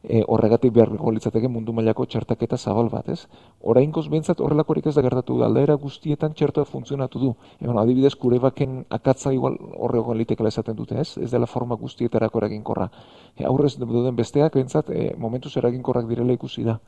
e, 0.07 0.23
horregatik 0.27 0.73
behar 0.73 0.91
litzateke 1.13 1.49
mundu 1.51 1.73
mailako 1.73 2.05
txertaketa 2.09 2.57
zabal 2.57 2.89
bat, 2.89 3.09
ez? 3.09 3.25
Orainkoz 3.73 4.07
behintzat 4.09 4.41
horrelakorik 4.41 4.87
ez 4.89 4.95
da 4.95 5.03
gertatu 5.05 5.37
da, 5.39 5.49
aldaera 5.49 5.75
guztietan 5.81 6.33
txertoa 6.33 6.65
funtzionatu 6.69 7.21
du. 7.21 7.31
E, 7.59 7.65
bueno, 7.65 7.79
adibidez, 7.81 8.15
kure 8.19 8.39
baken 8.43 8.83
akatza 8.97 9.33
igual 9.35 9.57
horrego 9.75 10.13
litekela 10.17 10.51
esaten 10.53 10.77
dute, 10.77 10.99
ez? 11.01 11.17
Ez 11.21 11.31
dela 11.31 11.49
forma 11.49 11.77
guztietarako 11.81 12.43
eraginkorra. 12.43 12.89
E, 13.35 13.45
aurrez 13.45 13.75
duden 13.79 14.15
besteak, 14.15 14.53
behintzat, 14.59 14.91
e, 14.91 15.07
momentuz 15.17 15.55
eraginkorrak 15.57 16.09
direla 16.11 16.37
ikusi 16.37 16.67
da. 16.67 16.79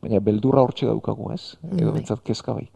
Baina 0.00 0.20
beldurra 0.24 0.62
hortxe 0.64 0.88
daukagu, 0.88 1.32
ez? 1.34 1.56
Edo 1.72 1.90
bai. 1.90 1.98
behintzat 1.98 2.24
kezka 2.24 2.56
bai. 2.56 2.70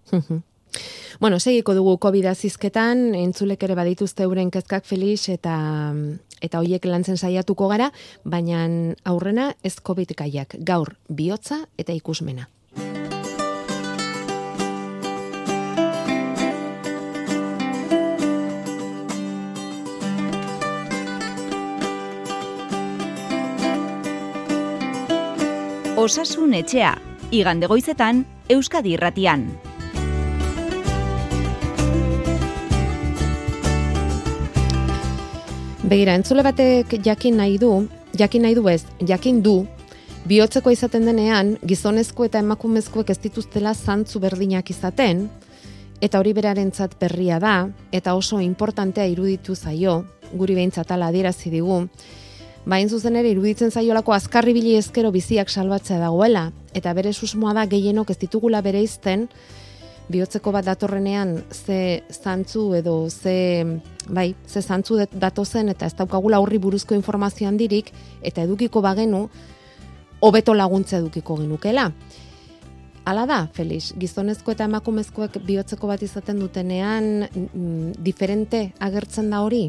Bueno, 1.20 1.38
segiko 1.40 1.74
dugu 1.74 1.98
COVID 2.02 2.26
azizketan, 2.32 3.14
entzulek 3.14 3.62
ere 3.62 3.76
badituzte 3.78 4.26
euren 4.26 4.50
kezkak 4.50 4.84
Felix 4.84 5.28
eta 5.28 5.56
eta 6.44 6.60
hoiek 6.60 6.84
lantzen 6.84 7.16
saiatuko 7.16 7.68
gara, 7.70 7.90
baina 8.24 8.66
aurrena 9.04 9.54
ez 9.62 9.78
COVID 9.80 10.12
gaiak, 10.18 10.58
gaur 10.60 10.96
bihotza 11.08 11.64
eta 11.78 11.94
ikusmena. 11.96 12.48
Osasun 25.96 26.52
etxea, 26.58 26.90
igande 27.32 27.70
goizetan, 27.70 28.26
Euskadi 28.52 28.98
irratian. 28.98 29.46
Begira, 35.84 36.14
entzule 36.16 36.40
batek 36.40 36.94
jakin 37.04 37.34
nahi 37.36 37.58
du, 37.60 37.68
jakin 38.16 38.46
nahi 38.46 38.54
du 38.56 38.62
ez, 38.72 38.86
jakin 39.04 39.42
du, 39.44 39.66
bihotzeko 40.24 40.72
izaten 40.72 41.04
denean, 41.04 41.58
gizonezko 41.60 42.24
eta 42.24 42.40
emakumezkoek 42.40 43.12
ez 43.12 43.18
dituztela 43.20 43.74
zantzu 43.74 44.22
berdinak 44.22 44.72
izaten, 44.72 45.26
eta 46.00 46.22
hori 46.22 46.32
berarentzat 46.32 46.96
berria 47.00 47.36
da, 47.36 47.68
eta 47.92 48.14
oso 48.16 48.40
importantea 48.40 49.04
iruditu 49.12 49.52
zaio, 49.54 49.98
guri 50.32 50.56
behintzat 50.56 50.96
ala 50.96 51.12
adierazi 51.12 51.52
digu, 51.52 51.82
Bain 52.64 52.88
zuzen 52.88 53.18
ere 53.20 53.28
iruditzen 53.28 53.68
zaiolako 53.68 54.14
azkarri 54.16 54.54
bili 54.56 54.70
ezkero 54.78 55.10
biziak 55.12 55.50
salbatzea 55.52 55.98
dagoela, 56.00 56.46
eta 56.72 56.94
bere 56.96 57.12
susmoa 57.12 57.52
da 57.52 57.66
gehienok 57.68 58.14
ez 58.14 58.16
ditugula 58.22 58.62
bere 58.64 58.80
izten, 58.80 59.26
bihotzeko 60.08 60.52
bat 60.52 60.66
datorrenean 60.66 61.38
ze 61.50 62.02
zantzu 62.11 62.75
edo 62.75 63.08
ze 63.11 63.80
bai, 64.08 64.34
ze 64.46 64.62
zantzu 64.62 64.99
datozen 65.12 65.68
eta 65.68 65.87
ez 65.87 65.94
daukagula 65.96 66.40
horri 66.40 66.58
buruzko 66.58 66.94
informazio 66.94 67.49
handirik 67.49 67.92
eta 68.23 68.42
edukiko 68.42 68.82
bagenu 68.82 69.28
hobeto 70.20 70.54
laguntza 70.54 70.99
edukiko 70.99 71.37
genukela. 71.37 71.92
Hala 73.04 73.26
da, 73.28 73.38
Felix, 73.52 73.92
gizonezko 74.00 74.54
eta 74.54 74.64
emakumezkoek 74.64 75.37
bihotzeko 75.44 75.88
bat 75.90 76.02
izaten 76.02 76.38
dutenean 76.40 77.26
mm, 77.28 77.96
diferente 78.00 78.70
agertzen 78.80 79.28
da 79.30 79.42
hori? 79.44 79.66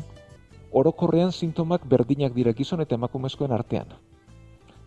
Orokorrean 0.72 1.34
sintomak 1.36 1.84
berdinak 1.88 2.32
dira 2.36 2.54
gizon 2.56 2.84
eta 2.84 2.96
emakumezkoen 2.96 3.52
artean. 3.52 3.92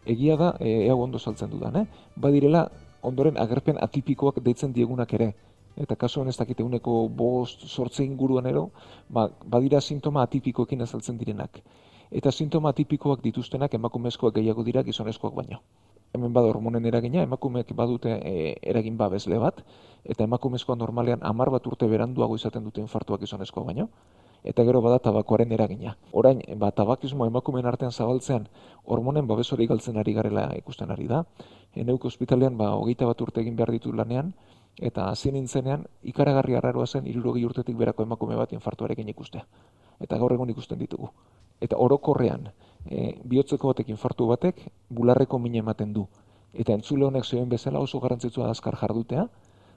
Egia 0.09 0.39
da, 0.41 0.55
e, 0.61 0.89
ondo 0.93 1.21
saltzen 1.21 1.51
dudan, 1.53 1.77
eh? 1.77 1.85
Badirela, 2.17 2.65
ondoren 3.03 3.39
agerpen 3.39 3.79
atipikoak 3.81 4.43
deitzen 4.45 4.73
diegunak 4.73 5.13
ere 5.15 5.33
eta 5.79 5.97
kasu 5.97 6.25
ez 6.27 6.37
dakite 6.37 6.63
uneko 6.63 7.09
bost 7.09 7.67
sortze 7.67 8.05
inguruan 8.05 8.47
ero, 8.47 8.71
ba, 9.09 9.29
badira 9.45 9.81
sintoma 9.81 10.23
atipikoekin 10.27 10.83
azaltzen 10.83 11.19
direnak. 11.19 11.61
Eta 12.11 12.33
sintoma 12.33 12.73
atipikoak 12.75 13.23
dituztenak 13.23 13.75
emakumezkoak 13.75 14.35
gehiago 14.35 14.65
dira 14.65 14.83
gizonezkoak 14.83 15.35
baino. 15.35 15.61
Hemen 16.15 16.33
bada 16.33 16.49
hormonen 16.49 16.87
eragina, 16.89 17.23
emakumeek 17.23 17.75
badute 17.77 18.15
e, 18.25 18.55
eragin 18.63 18.97
babesle 18.97 19.39
bat, 19.39 19.61
eta 20.05 20.25
emakumezkoa 20.25 20.77
normalean 20.77 21.21
amar 21.23 21.51
bat 21.51 21.67
urte 21.67 21.87
beranduago 21.87 22.37
izaten 22.41 22.65
dute 22.65 22.81
infartuak 22.81 23.21
gizonezkoak 23.21 23.67
baino, 23.67 23.91
eta 24.45 24.65
gero 24.65 24.81
bada 24.81 24.99
tabakoaren 24.99 25.53
eragina. 25.53 25.97
Orain, 26.13 26.41
ba, 26.57 26.71
tabakismo 26.71 27.27
emakumeen 27.27 27.67
artean 27.67 27.93
zabaltzean 27.93 28.49
hormonen 28.85 29.27
babesori 29.27 29.67
galtzen 29.67 29.99
ari 29.99 30.15
garela 30.15 30.51
ikusten 30.57 30.91
ari 30.91 31.09
da. 31.09 31.25
Eneuk 31.75 32.05
ospitalean, 32.05 32.57
ba, 32.57 32.73
hogeita 32.75 33.07
bat 33.07 33.21
urte 33.21 33.41
egin 33.41 33.57
behar 33.57 33.73
ditu 33.75 33.93
lanean, 33.93 34.33
eta 34.79 35.09
hasi 35.11 35.33
nintzenean 35.35 35.85
ikaragarri 36.03 36.55
arraroa 36.55 36.87
zen 36.87 37.05
60 37.05 37.45
urtetik 37.51 37.77
berako 37.77 38.07
emakume 38.07 38.37
bat 38.37 38.53
infartuarekin 38.53 39.09
ikustea. 39.09 39.45
Eta 40.01 40.19
gaur 40.19 40.33
egun 40.33 40.51
ikusten 40.51 40.79
ditugu. 40.79 41.11
Eta 41.61 41.77
orokorrean, 41.77 42.53
e, 42.87 43.19
bihotzeko 43.25 43.73
batek 43.73 43.91
infartu 43.91 44.29
batek 44.31 44.63
bularreko 44.89 45.39
min 45.39 45.57
ematen 45.59 45.93
du. 45.93 46.07
Eta 46.55 46.73
entzule 46.73 47.05
honek 47.05 47.25
zioen 47.25 47.49
bezala 47.49 47.81
oso 47.81 48.01
garrantzitsua 48.01 48.47
da 48.47 48.55
azkar 48.55 48.77
jardutea, 48.79 49.27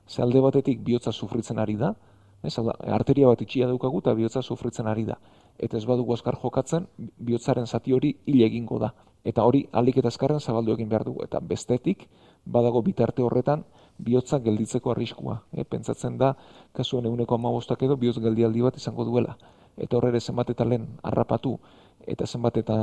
ze 0.07 0.21
alde 0.21 0.39
batetik 0.41 0.83
bihotza 0.83 1.11
sufritzen 1.11 1.59
ari 1.59 1.75
da, 1.75 1.95
ez, 2.43 2.57
arteria 2.97 3.27
bat 3.27 3.41
itxia 3.41 3.67
daukagu 3.67 4.01
eta 4.01 4.13
bihotza 4.17 4.41
sufritzen 4.41 4.87
ari 4.87 5.05
da. 5.05 5.17
Eta 5.59 5.77
ez 5.77 5.85
badugu 5.85 6.13
azkar 6.13 6.37
jokatzen, 6.41 6.87
bihotzaren 6.97 7.67
zati 7.67 7.93
hori 7.93 8.15
hile 8.25 8.45
egingo 8.45 8.79
da. 8.79 8.93
Eta 9.23 9.43
hori 9.45 9.67
alik 9.71 9.99
eta 10.01 10.09
azkarren 10.09 10.39
zabaldu 10.39 10.73
egin 10.73 10.89
behar 10.89 11.05
dugu. 11.05 11.23
Eta 11.23 11.39
bestetik, 11.39 12.07
badago 12.45 12.81
bitarte 12.81 13.21
horretan, 13.21 13.63
bihotza 13.97 14.39
gelditzeko 14.39 14.91
arriskua. 14.91 15.41
E, 15.53 15.63
pentsatzen 15.63 16.17
da, 16.17 16.33
kasuen 16.73 17.05
eguneko 17.05 17.37
amabostak 17.37 17.83
edo, 17.85 17.97
bihotz 17.97 18.17
geldialdi 18.23 18.65
bat 18.65 18.77
izango 18.81 19.05
duela. 19.05 19.37
Eta 19.77 19.97
horre 19.97 20.19
zenbat 20.19 20.49
eta 20.49 20.65
lehen 20.65 20.87
harrapatu, 21.03 21.59
eta 22.07 22.25
zenbat 22.25 22.57
eta 22.57 22.75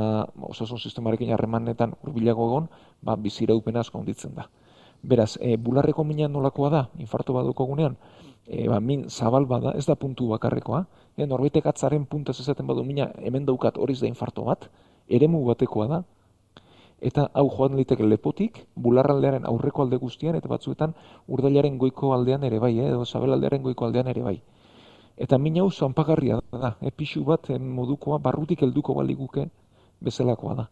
osasun 0.47 0.79
sistemarekin 0.79 1.33
harremanetan 1.33 1.93
urbilago 2.07 2.47
egon, 2.47 2.69
ba, 3.01 3.15
bizira 3.15 3.55
upena 3.55 3.83
asko 3.83 3.99
onditzen 3.99 4.35
da. 4.35 4.47
Beraz, 5.03 5.37
e, 5.39 5.55
bularreko 5.57 6.03
mina 6.03 6.27
nolakoa 6.27 6.69
da, 6.69 6.81
infarto 6.99 7.33
baduko 7.33 7.65
gunean, 7.65 7.97
e, 8.49 8.67
ba, 8.67 8.79
min 8.81 9.09
zabal 9.09 9.45
bada, 9.45 9.71
ez 9.77 9.85
da 9.85 9.95
puntu 9.95 10.27
bakarrekoa, 10.33 10.85
e, 11.15 11.25
norbaitek 11.25 11.69
atzaren 11.69 12.05
punta 12.09 12.33
ezaten 12.33 12.67
badu 12.67 12.83
mina 12.83 13.11
hemen 13.21 13.45
daukat 13.45 13.77
horiz 13.77 13.99
da 14.01 14.07
infarto 14.09 14.43
bat, 14.47 14.65
eremu 15.07 15.43
batekoa 15.45 15.87
da, 15.87 15.99
eta 16.99 17.29
hau 17.33 17.47
joan 17.53 17.77
liteke 17.77 18.03
lepotik, 18.03 18.65
bularraldearen 18.75 19.45
aurreko 19.45 19.85
alde 19.85 19.99
guztian, 20.01 20.35
eta 20.35 20.49
batzuetan 20.49 20.95
urdailaren 21.27 21.77
goiko 21.77 22.13
aldean 22.13 22.43
ere 22.43 22.59
bai, 22.59 22.73
eh, 22.79 22.89
edo 22.89 23.05
zabelaldearen 23.05 23.63
goiko 23.63 23.85
aldean 23.85 24.07
ere 24.07 24.25
bai. 24.25 24.41
Eta 25.15 25.37
min 25.37 25.59
hau 25.59 25.69
zanpagarria 25.69 26.39
da, 26.51 26.75
e, 26.81 26.91
pixu 26.91 27.23
bat 27.23 27.49
modukoa, 27.59 28.17
barrutik 28.17 28.63
helduko 28.63 28.95
baliguke 28.95 29.49
bezalakoa 30.01 30.55
da. 30.55 30.69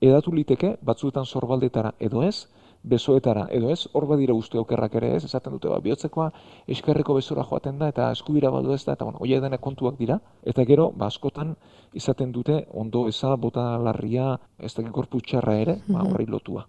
Edatu 0.00 0.32
liteke, 0.32 0.76
batzuetan 0.82 1.26
zorbaldetara 1.26 1.94
edo 1.98 2.22
ez, 2.22 2.46
besoetara 2.82 3.46
edo 3.52 3.70
ez, 3.70 3.86
hor 3.92 4.06
badira 4.08 4.34
uste 4.34 4.58
okerrak 4.58 4.94
ere 5.00 5.14
ez, 5.16 5.24
esaten 5.24 5.52
dute, 5.52 5.68
ba, 5.68 5.80
bihotzekoa 5.84 6.30
eskerreko 6.66 7.14
bezora 7.18 7.44
joaten 7.44 7.78
da, 7.78 7.90
eta 7.92 8.10
eskubira 8.14 8.50
badu 8.50 8.72
ez 8.72 8.84
da, 8.84 8.94
eta 8.94 9.04
bueno, 9.04 9.20
oia 9.20 9.40
dena 9.40 9.58
kontuak 9.58 9.98
dira, 9.98 10.20
eta 10.42 10.64
gero, 10.64 10.90
ba, 10.96 11.10
askotan, 11.12 11.54
izaten 11.94 12.32
dute, 12.32 12.64
ondo 12.72 13.06
eza, 13.08 13.34
bota 13.36 13.76
larria, 13.78 14.38
ez 14.58 14.72
da 14.74 14.84
korpu 14.90 15.20
txarra 15.20 15.56
ere, 15.60 15.80
ba, 15.86 16.02
mhm. 16.02 16.12
horri 16.12 16.26
lotua. 16.26 16.66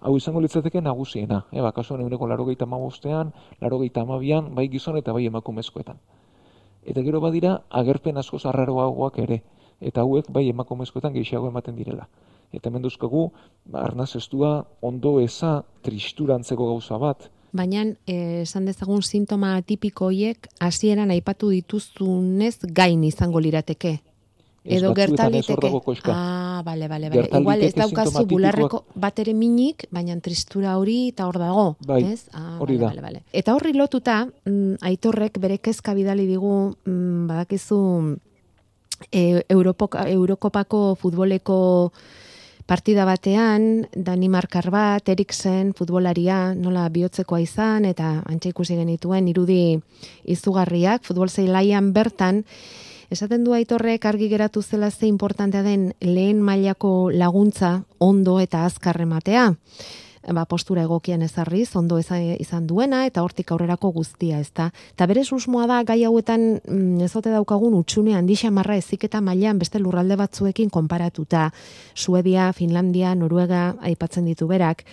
hau 0.00 0.16
izango 0.16 0.40
litzateke 0.40 0.80
nagusiena. 0.80 1.40
E, 1.50 1.60
ba, 1.60 1.72
kasuan 1.74 2.00
eguneko 2.00 2.26
larogeita 2.30 2.64
amabostean, 2.64 3.32
larogeita 3.60 4.04
amabian, 4.06 4.54
bai 4.54 4.68
gizon 4.70 4.96
eta 4.96 5.12
bai 5.12 5.24
emakumezkoetan. 5.26 5.98
Eta 6.86 7.02
gero 7.02 7.20
badira, 7.20 7.62
agerpen 7.68 8.16
asko 8.16 8.38
zarraroagoak 8.38 9.18
ere. 9.18 9.42
Eta 9.80 10.04
hauek 10.06 10.30
bai 10.30 10.48
emakumezkoetan 10.52 11.12
gehiago 11.12 11.50
ematen 11.50 11.74
direla. 11.74 12.06
Eta 12.52 12.70
hemen 12.70 12.82
duzkagu, 12.82 13.30
arnaz 13.72 14.14
estua, 14.16 14.66
ondo 14.80 15.18
eza, 15.20 15.62
tristurantzeko 15.84 16.70
gauza 16.72 16.98
bat, 16.98 17.30
Baina, 17.52 17.82
eh, 18.06 18.42
esan 18.42 18.66
dezagun 18.68 19.00
sintoma 19.02 19.54
tipiko 19.64 20.10
hoiek 20.10 20.50
hasieran 20.60 21.10
aipatu 21.10 21.48
dituzunez 21.48 22.58
gain 22.76 23.04
izango 23.04 23.40
lirateke. 23.40 24.00
Ez 24.68 24.82
Edo 24.82 24.90
ez 24.90 24.96
gertaliteke. 24.98 25.70
Ah, 26.12 26.60
bale, 26.64 26.88
bale, 26.88 27.08
bale. 27.08 27.28
Igual 27.32 27.62
ez 27.62 27.72
daukazu 27.74 28.26
bularreko 28.28 28.82
bat 28.94 29.18
ere 29.22 29.32
minik, 29.32 29.86
baina 29.90 30.18
tristura 30.20 30.76
hori 30.76 31.08
eta 31.14 31.24
hor 31.26 31.38
dago. 31.40 31.66
Bai, 31.86 32.02
ez? 32.12 32.28
Ah, 32.34 32.58
hori 32.58 32.76
bale, 32.76 32.82
da. 32.82 32.90
Bale, 32.90 33.02
bale. 33.06 33.22
Eta 33.32 33.54
horri 33.56 33.72
lotuta, 33.72 34.26
mm, 34.26 34.82
aitorrek 34.82 35.38
bere 35.40 35.58
kezka 35.58 35.94
bidali 35.94 36.26
digu, 36.26 36.74
mm, 36.84 37.26
badakizu, 37.30 37.80
e, 39.10 39.42
Europoka, 39.48 40.04
Eurokopako 40.10 40.96
futboleko 41.00 41.92
partida 42.68 43.06
batean, 43.08 43.88
Danimarkar 43.96 44.68
bat, 44.70 45.08
Eriksen, 45.08 45.72
futbolaria, 45.72 46.52
nola 46.52 46.84
bihotzekoa 46.92 47.40
izan, 47.40 47.88
eta 47.88 48.18
antxe 48.28 48.52
ikusi 48.52 48.76
genituen 48.76 49.30
irudi 49.32 49.78
izugarriak, 50.28 51.06
futbol 51.08 51.32
zeilaian 51.32 51.94
bertan, 51.96 52.44
esaten 53.08 53.46
du 53.46 53.54
aitorrek 53.56 54.04
argi 54.04 54.28
geratu 54.28 54.60
zela 54.62 54.90
ze 54.90 55.06
importantea 55.08 55.62
den 55.64 55.94
lehen 56.00 56.42
mailako 56.44 57.10
laguntza 57.10 57.84
ondo 57.98 58.38
eta 58.40 58.66
azkar 58.66 59.00
ematea 59.00 59.54
ba, 60.34 60.44
postura 60.46 60.82
egokian 60.86 61.22
ezarriz, 61.22 61.74
ondo 61.76 61.98
izan 61.98 62.66
duena, 62.66 63.04
eta 63.06 63.22
hortik 63.22 63.52
aurrerako 63.52 63.90
guztia, 63.92 64.40
ezta. 64.40 64.70
Eta 64.94 65.06
bere 65.06 65.24
susmoa 65.24 65.66
da, 65.66 65.82
gai 65.84 66.02
hauetan 66.04 66.60
mm, 66.62 67.04
ezote 67.08 67.30
daukagun 67.34 67.74
utxune 67.78 68.16
handi 68.16 68.36
xamarra 68.36 68.76
eziketa 68.76 69.20
mailan 69.20 69.58
beste 69.58 69.78
lurralde 69.78 70.16
batzuekin 70.16 70.70
konparatuta. 70.70 71.50
Suedia, 71.94 72.52
Finlandia, 72.52 73.14
Noruega, 73.14 73.74
aipatzen 73.80 74.28
ditu 74.28 74.48
berak. 74.48 74.84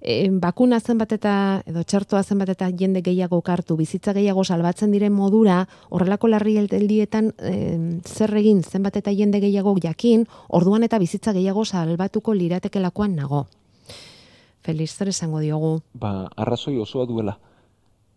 E, 0.00 0.28
bakuna 0.30 0.78
zenbat 0.80 1.12
eta, 1.16 1.34
edo 1.66 1.82
txertoa 1.82 2.22
zenbat 2.22 2.52
eta 2.52 2.68
jende 2.70 3.02
gehiago 3.02 3.40
kartu, 3.42 3.76
bizitza 3.76 4.12
gehiago 4.16 4.44
salbatzen 4.44 4.92
diren 4.92 5.12
modura, 5.12 5.62
horrelako 5.90 6.30
larri 6.30 6.58
heldietan 6.60 7.32
e, 7.38 7.54
zer 8.04 8.34
egin 8.36 8.62
zenbat 8.62 9.00
eta 9.00 9.14
jende 9.16 9.40
gehiago 9.40 9.74
jakin, 9.82 10.26
orduan 10.48 10.84
eta 10.84 11.00
bizitza 11.02 11.32
gehiago 11.32 11.64
salbatuko 11.64 12.34
liratekelakoan 12.34 13.16
nago. 13.16 13.46
Feliz, 14.66 14.90
zer 14.98 15.08
esango 15.14 15.38
diogu? 15.38 15.80
ba, 15.94 16.28
arrazoi 16.36 16.78
osoa 16.82 17.06
duela 17.06 17.38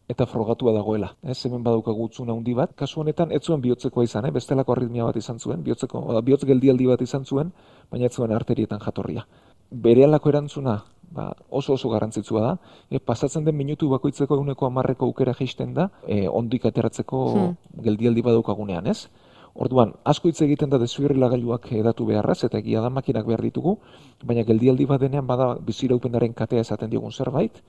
eta 0.09 0.25
frogatua 0.25 0.71
dagoela. 0.73 1.11
Ez 1.21 1.37
hemen 1.45 1.61
badaukagu 1.63 2.07
hutsune 2.07 2.33
handi 2.33 2.55
bat, 2.57 2.71
kasu 2.75 3.03
honetan 3.03 3.31
ez 3.31 3.43
zuen 3.45 3.61
bihotzekoa 3.61 4.03
izan, 4.07 4.25
eh? 4.25 4.31
bestelako 4.33 4.73
arritmia 4.73 5.05
bat 5.05 5.19
izan 5.21 5.37
zuen, 5.39 5.61
bihotzeko, 5.63 6.01
oda, 6.13 6.23
bihotz 6.25 6.47
geldialdi 6.49 6.87
bat 6.89 7.03
izan 7.05 7.25
zuen, 7.25 7.51
baina 7.91 8.09
ez 8.09 8.15
zuen 8.15 8.33
arterietan 8.33 8.81
jatorria. 8.81 9.27
Bere 9.69 10.07
erantzuna 10.09 10.79
ba, 11.11 11.33
oso 11.49 11.73
oso 11.73 11.89
garrantzitsua 11.89 12.41
da, 12.41 12.57
e, 12.89 12.99
pasatzen 12.99 13.45
den 13.45 13.55
minutu 13.55 13.89
bakoitzeko 13.89 14.35
eguneko 14.35 14.65
amarreko 14.65 15.05
aukera 15.05 15.33
jaisten 15.33 15.73
da, 15.73 15.89
e, 16.07 16.27
ondik 16.27 16.65
ateratzeko 16.65 17.19
Hmm. 17.35 17.55
geldialdi 17.83 18.21
badaukagunean, 18.21 18.87
ez? 18.87 19.09
Orduan, 19.55 19.93
asko 20.03 20.29
hitz 20.29 20.41
egiten 20.45 20.69
da 20.69 20.77
desfibrilagailuak 20.77 21.71
edatu 21.73 22.05
beharraz, 22.05 22.43
eta 22.45 22.59
egia 22.59 22.81
da 22.81 22.89
makinak 22.89 23.25
behar 23.25 23.41
ditugu, 23.41 23.77
baina 24.23 24.43
geldialdi 24.43 24.85
bat 24.85 25.01
denean 25.01 25.27
bada 25.27 25.55
biziraupenaren 25.65 26.33
katea 26.33 26.61
esaten 26.61 26.89
diogun 26.89 27.11
zerbait, 27.11 27.61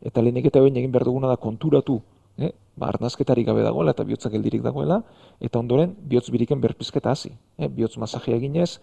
eta 0.00 0.22
lehenik 0.22 0.46
eta 0.46 0.62
behin 0.64 0.76
egin 0.76 0.92
behar 0.92 1.04
duguna 1.04 1.28
da 1.28 1.36
konturatu, 1.36 2.00
eh? 2.38 2.52
ba, 2.76 2.88
arnazketarik 2.88 3.46
gabe 3.46 3.62
dagoela 3.62 3.92
eta 3.92 4.04
bihotza 4.04 4.30
geldirik 4.30 4.62
dagoela, 4.62 5.02
eta 5.40 5.58
ondoren 5.58 5.94
bihotz 6.08 6.30
biriken 6.30 6.60
berpizketa 6.60 7.10
hasi. 7.10 7.32
Eh? 7.58 7.68
Bihotz 7.68 7.96
masajea 7.98 8.36
eginez, 8.36 8.78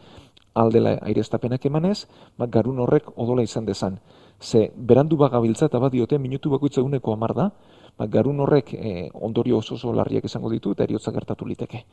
aldela 0.54 0.98
aireztapenak 1.02 1.66
emanez, 1.66 2.06
ba, 2.38 2.48
garun 2.48 2.80
horrek 2.80 3.10
odola 3.16 3.44
izan 3.44 3.66
dezan. 3.66 4.00
Ze, 4.40 4.70
berandu 4.76 5.18
bagabiltza 5.18 5.70
eta 5.72 5.80
badiote 5.80 6.20
minutu 6.20 6.52
bakoitza 6.52 6.82
eguneko 6.82 7.14
amar 7.14 7.34
da, 7.34 7.50
ba, 7.98 8.08
garun 8.08 8.40
horrek 8.44 8.74
eh, 8.76 9.10
ondorio 9.14 9.58
oso 9.64 9.76
oso 9.76 9.94
larriak 9.94 10.28
izango 10.28 10.52
ditu 10.52 10.76
eta 10.76 10.84
eriotza 10.84 11.12
gertatu 11.16 11.48
liteke. 11.48 11.86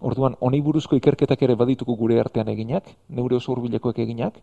Orduan, 0.00 0.36
honi 0.40 0.62
buruzko 0.64 0.96
ikerketak 0.96 1.42
ere 1.44 1.54
badituko 1.60 1.94
gure 1.96 2.20
artean 2.20 2.48
eginak, 2.48 2.86
neure 3.08 3.36
oso 3.36 3.52
hurbilekoek 3.52 3.98
eginak, 4.00 4.38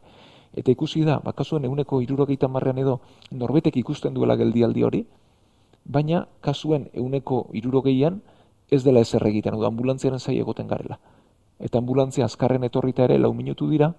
eta 0.53 0.71
ikusi 0.71 1.01
da, 1.07 1.17
bakasuen 1.23 1.65
eguneko 1.65 2.01
irurogeita 2.05 2.47
marrean 2.47 2.77
edo 2.77 2.99
norbetek 3.31 3.79
ikusten 3.81 4.13
duela 4.13 4.37
geldialdi 4.37 4.85
hori, 4.85 5.01
baina 5.85 6.27
kasuen 6.41 6.89
eguneko 6.93 7.47
irurogeian 7.57 8.21
ez 8.69 8.83
dela 8.83 9.01
ezer 9.01 9.25
egiten, 9.27 9.57
da, 9.57 9.71
ambulantziaren 9.71 10.19
zai 10.19 10.37
egoten 10.37 10.67
garela. 10.67 10.99
Eta 11.59 11.81
ambulantzia 11.81 12.25
azkarren 12.25 12.67
etorrita 12.67 13.07
ere 13.07 13.17
lau 13.17 13.33
minutu 13.33 13.69
dira, 13.69 13.93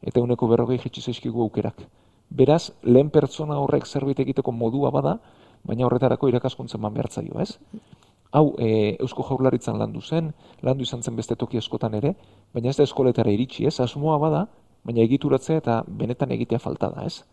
eta 0.00 0.20
eguneko 0.20 0.48
berrogei 0.48 0.78
jetxi 0.80 1.02
zaizkigu 1.02 1.42
aukerak. 1.44 1.84
Beraz, 2.30 2.70
lehen 2.82 3.10
pertsona 3.12 3.58
horrek 3.60 3.84
zerbait 3.86 4.20
egiteko 4.24 4.52
modua 4.52 4.90
bada, 4.90 5.18
baina 5.62 5.84
horretarako 5.86 6.30
irakaskuntza 6.32 6.78
eman 6.78 6.94
behar 6.94 7.10
zaio, 7.10 7.36
ez? 7.42 7.58
Hau, 8.32 8.54
e, 8.56 8.96
Eusko 9.04 9.26
Jaurlaritzan 9.28 9.76
landu 9.76 10.00
zen, 10.00 10.30
landu 10.64 10.86
izan 10.86 11.02
zen 11.04 11.16
beste 11.18 11.36
toki 11.36 11.58
askotan 11.60 11.92
ere, 11.98 12.14
baina 12.56 12.70
ez 12.70 12.78
da 12.78 12.86
eskoletara 12.88 13.28
iritsi, 13.28 13.66
ez? 13.68 13.74
Asmoa 13.84 14.16
bada, 14.22 14.46
baina 14.88 15.02
egituratzea 15.04 15.60
eta 15.60 15.74
benetan 15.86 16.32
egitea 16.32 16.58
falta 16.58 16.88
da, 16.94 17.04
ez? 17.04 17.26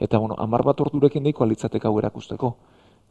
Eta, 0.00 0.16
bueno, 0.16 0.34
amar 0.40 0.64
bat 0.64 0.80
ordurekin 0.80 1.28
deiko 1.28 1.44
alitzateka 1.44 1.90
hau 1.90 1.98
erakusteko. 2.00 2.54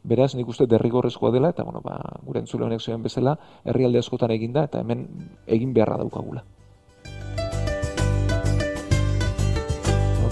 Beraz, 0.02 0.32
nik 0.34 0.50
uste 0.50 0.66
derrigorrezkoa 0.66 1.30
dela, 1.34 1.52
eta, 1.54 1.62
bueno, 1.62 1.84
ba, 1.86 2.00
gure 2.26 2.42
entzule 2.42 2.66
honek 2.66 2.82
zioen 2.82 3.06
bezala, 3.06 3.36
herrialde 3.64 4.02
askotan 4.02 4.34
eginda, 4.34 4.66
eta 4.66 4.82
hemen 4.82 5.06
egin 5.46 5.74
beharra 5.74 6.00
daukagula. 6.02 6.42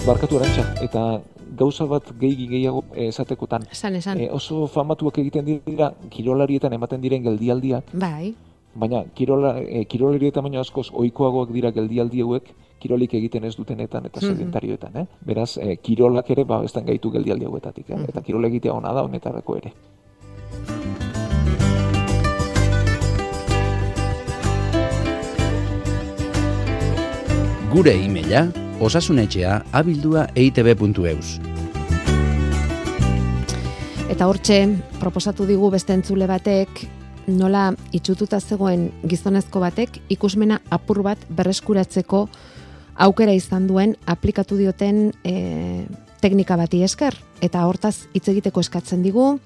Barkatu 0.05 0.37
arantxa, 0.37 0.67
eta 0.83 1.05
gauza 1.57 1.85
bat 1.85 2.03
gehi 2.19 2.47
gehiago 2.47 2.83
eh, 2.95 3.07
esatekotan. 3.07 3.67
Esan, 3.71 3.95
esan. 3.95 4.19
Eh, 4.19 4.29
oso 4.31 4.67
famatuak 4.67 5.17
egiten 5.17 5.45
dira, 5.45 5.93
kirolarietan 6.09 6.73
ematen 6.73 7.01
diren 7.01 7.23
geldialdiak, 7.23 7.93
Bai, 7.93 8.35
baina 8.75 9.05
kirola, 9.15 9.59
e, 9.61 9.85
kirolarietan 9.85 10.43
baino 10.43 10.59
askoz 10.59 10.89
ohikoagoak 10.91 11.51
dira 11.55 11.71
geldialdi 11.71 12.21
hauek 12.21 12.53
kirolik 12.79 13.13
egiten 13.13 13.45
ez 13.45 13.55
dutenetan 13.55 14.05
eta 14.05 14.19
Mhm. 14.19 14.27
sedentarioetan, 14.35 14.97
eh? 14.97 15.05
Beraz, 15.25 15.57
e, 15.57 15.77
kirolak 15.77 16.29
ere 16.29 16.43
ba 16.43 16.63
ez 16.63 16.73
gaitu 16.73 17.09
geldialdi 17.11 17.45
hauetatik, 17.45 17.89
eh? 17.89 17.97
Eta 18.09 18.21
kirol 18.21 18.45
egitea 18.45 18.73
ona 18.73 18.93
da 18.93 19.03
honetarako 19.03 19.57
ere. 19.57 19.73
Gure 27.71 27.91
e-maila 27.91 28.47
osasunetxea 28.79 29.61
abildua 29.71 30.27
eitb.eus. 30.35 31.39
Eta 34.11 34.27
hortxe, 34.27 34.59
proposatu 34.99 35.47
digu 35.47 35.71
beste 35.73 35.95
entzule 35.95 36.27
batek, 36.29 36.85
nola 37.27 37.71
itxututa 37.95 38.39
zegoen 38.39 38.89
gizonezko 39.07 39.59
batek 39.63 39.97
ikusmena 40.13 40.59
apur 40.69 41.01
bat 41.03 41.23
berreskuratzeko 41.29 42.27
aukera 43.01 43.33
izan 43.33 43.65
duen 43.67 43.95
aplikatu 44.05 44.57
dioten 44.59 45.09
e, 45.23 45.85
teknika 46.21 46.57
bati 46.59 46.83
esker. 46.85 47.17
Eta 47.41 47.65
hortaz 47.67 48.07
hitz 48.13 48.27
egiteko 48.31 48.61
eskatzen 48.63 49.01
digu, 49.03 49.39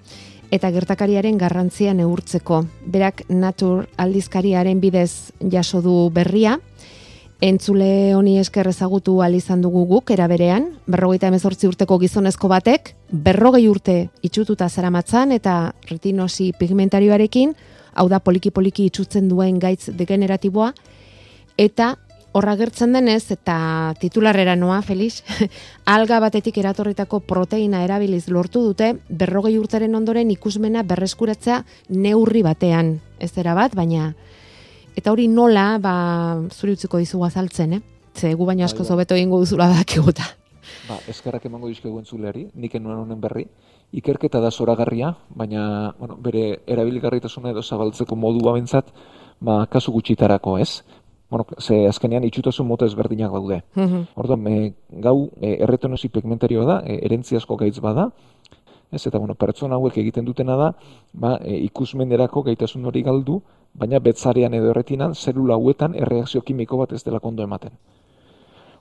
eta 0.51 0.71
gertakariaren 0.73 1.37
garrantzia 1.37 1.93
neurtzeko. 1.93 2.63
Berak 2.85 3.23
Natur 3.29 3.87
aldizkariaren 3.97 4.81
bidez 4.81 5.31
jaso 5.51 5.81
du 5.85 5.95
berria, 6.13 6.59
Entzule 7.39 8.15
honi 8.19 8.33
esker 8.35 8.67
ezagutu 8.67 9.21
al 9.23 9.35
izan 9.37 9.61
dugu 9.63 9.85
guk 9.87 10.11
eraberean, 10.11 10.65
berrogeita 10.91 11.29
emezortzi 11.31 11.69
urteko 11.69 11.95
gizonezko 12.01 12.49
batek, 12.51 12.91
berrogei 13.11 13.63
urte 13.71 13.95
itxututa 14.27 14.67
zaramatzan 14.67 15.31
eta 15.31 15.71
retinosi 15.87 16.49
pigmentarioarekin, 16.59 17.53
hau 17.95 18.09
da 18.11 18.19
poliki-poliki 18.19 18.89
itxutzen 18.89 19.29
duen 19.31 19.55
gaitz 19.63 19.87
degeneratiboa, 19.87 20.73
eta 21.55 21.93
horra 22.35 22.57
gertzen 22.59 22.91
denez, 22.93 23.31
eta 23.31 23.95
titularrera 24.01 24.57
noa, 24.59 24.81
Felix, 24.83 25.23
alga 25.95 26.19
batetik 26.19 26.59
eratorritako 26.59 27.21
proteina 27.23 27.85
erabiliz 27.87 28.25
lortu 28.27 28.65
dute, 28.67 28.97
berrogei 29.07 29.55
urteren 29.57 29.95
ondoren 29.95 30.35
ikusmena 30.35 30.83
berreskuratzea 30.83 31.63
neurri 31.95 32.43
batean. 32.43 32.97
Ez 33.19 33.31
era 33.39 33.55
bat, 33.55 33.79
baina 33.79 34.11
Eta 34.97 35.11
hori 35.11 35.27
nola, 35.27 35.77
ba, 35.81 35.93
zuri 36.51 36.73
utziko 36.73 36.97
dizugu 36.97 37.25
azaltzen, 37.25 37.73
eh? 37.73 37.81
Ze 38.15 38.33
gu 38.33 38.45
baino 38.45 38.65
asko 38.65 38.79
Bai, 38.79 38.85
bai. 38.85 38.89
zobeto 38.89 39.15
egingo 39.15 39.39
duzula 39.39 39.67
dakiguta. 39.71 40.23
Ba, 40.89 40.97
eskerrak 41.07 41.45
emango 41.45 41.67
dizkegu 41.67 41.99
entzuleari, 41.99 42.49
nik 42.55 42.75
enuen 42.75 42.97
honen 42.97 43.21
berri. 43.21 43.45
Ikerketa 43.91 44.39
da 44.39 44.51
zoragarria, 44.51 45.15
baina 45.29 45.95
bueno, 45.99 46.17
bere 46.21 46.59
erabilgarritasuna 46.67 47.51
edo 47.51 47.61
zabaltzeko 47.63 48.15
modua 48.15 48.53
bentzat, 48.53 48.91
ba, 49.39 49.65
kasu 49.71 49.91
gutxitarako 49.91 50.57
ez. 50.59 50.83
Bueno, 51.29 51.45
ze 51.61 51.87
azkenean 51.87 52.23
itxutasun 52.25 52.67
mota 52.67 52.85
ezberdinak 52.85 53.31
daude. 53.31 53.61
Mhm. 53.75 54.07
Orduan, 54.15 54.41
me, 54.41 54.73
gau 54.89 55.29
e, 55.39 55.57
erretenosi 55.61 56.09
pigmentarioa 56.09 56.65
da, 56.65 56.77
e, 56.85 56.99
erentziazko 57.05 57.55
gaitz 57.55 57.79
bada, 57.79 58.09
ez 58.91 59.05
eta 59.05 59.19
bueno, 59.19 59.35
pertsona 59.35 59.75
hauek 59.77 59.97
egiten 60.01 60.25
dutena 60.25 60.55
da, 60.57 60.71
ba, 61.13 61.37
e, 61.45 61.55
ikusmenerako 61.69 62.43
gaitasun 62.43 62.85
hori 62.85 63.03
galdu, 63.05 63.41
baina 63.73 63.99
betzarean 63.99 64.53
edo 64.53 64.71
erretinan 64.71 65.15
zelula 65.15 65.55
hauetan 65.55 65.95
erreakzio 65.95 66.41
kimiko 66.41 66.77
bat 66.77 66.93
ez 66.93 67.03
dela 67.03 67.19
kondo 67.19 67.43
ematen. 67.43 67.71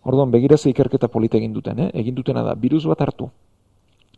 Orduan, 0.02 0.30
begira 0.30 0.56
ze 0.56 0.70
ikerketa 0.70 1.08
polita 1.08 1.36
egin 1.36 1.52
duten, 1.52 1.78
eh? 1.78 1.90
egin 1.94 2.14
dutena 2.14 2.42
da, 2.42 2.54
virus 2.54 2.86
bat 2.86 3.00
hartu, 3.00 3.30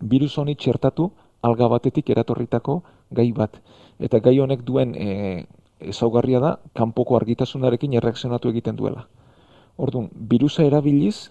virus 0.00 0.36
honi 0.38 0.54
txertatu 0.54 1.10
alga 1.42 1.68
batetik 1.68 2.10
eratorritako 2.10 2.82
gai 3.10 3.32
bat. 3.32 3.56
Eta 3.98 4.20
gai 4.20 4.38
honek 4.40 4.62
duen 4.64 4.94
e, 4.94 5.46
ezaugarria 5.80 6.40
da, 6.40 6.56
kanpoko 6.76 7.16
argitasunarekin 7.16 7.96
erreakzionatu 7.96 8.52
egiten 8.52 8.76
duela. 8.76 9.06
Orduan, 9.80 10.10
virusa 10.12 10.64
erabiliz, 10.64 11.30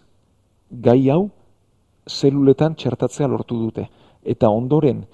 gai 0.70 1.10
hau 1.10 1.30
zeluletan 2.10 2.76
txertatzea 2.76 3.28
lortu 3.28 3.58
dute. 3.60 3.86
Eta 4.26 4.50
ondoren, 4.50 5.06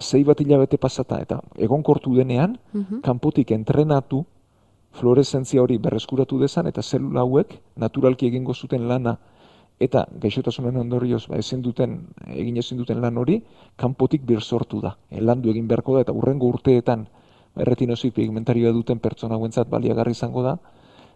zei 0.00 0.24
bat 0.24 0.40
hilabete 0.40 0.78
pasata, 0.78 1.20
eta 1.22 1.40
egonkortu 1.56 2.14
denean, 2.16 2.58
kanpotik 3.02 3.52
entrenatu, 3.54 4.24
fluoreszentzia 4.94 5.62
hori 5.62 5.78
berreskuratu 5.78 6.38
dezan, 6.38 6.66
eta 6.70 6.82
zelula 6.82 7.22
hauek 7.22 7.54
naturalki 7.76 8.26
egingo 8.26 8.54
zuten 8.54 8.88
lana, 8.88 9.16
eta 9.80 10.04
gaixotasunen 10.22 10.76
ondorioz 10.78 11.26
ba, 11.28 11.38
ezin 11.38 11.62
duten, 11.62 11.98
egin 12.30 12.56
ezin 12.62 12.78
duten 12.78 13.00
lan 13.02 13.18
hori, 13.18 13.40
kanpotik 13.76 14.22
bir 14.26 14.40
sortu 14.42 14.80
da. 14.80 14.94
E, 15.10 15.20
landu 15.20 15.50
egin 15.50 15.66
beharko 15.68 15.96
da, 15.96 16.04
eta 16.06 16.14
urrengo 16.14 16.46
urteetan, 16.46 17.06
erretinosi 17.58 18.10
pigmentarioa 18.14 18.72
duten 18.74 18.98
pertsona 19.02 19.36
guentzat 19.38 19.68
baliagarri 19.70 20.14
izango 20.14 20.42
da, 20.42 20.56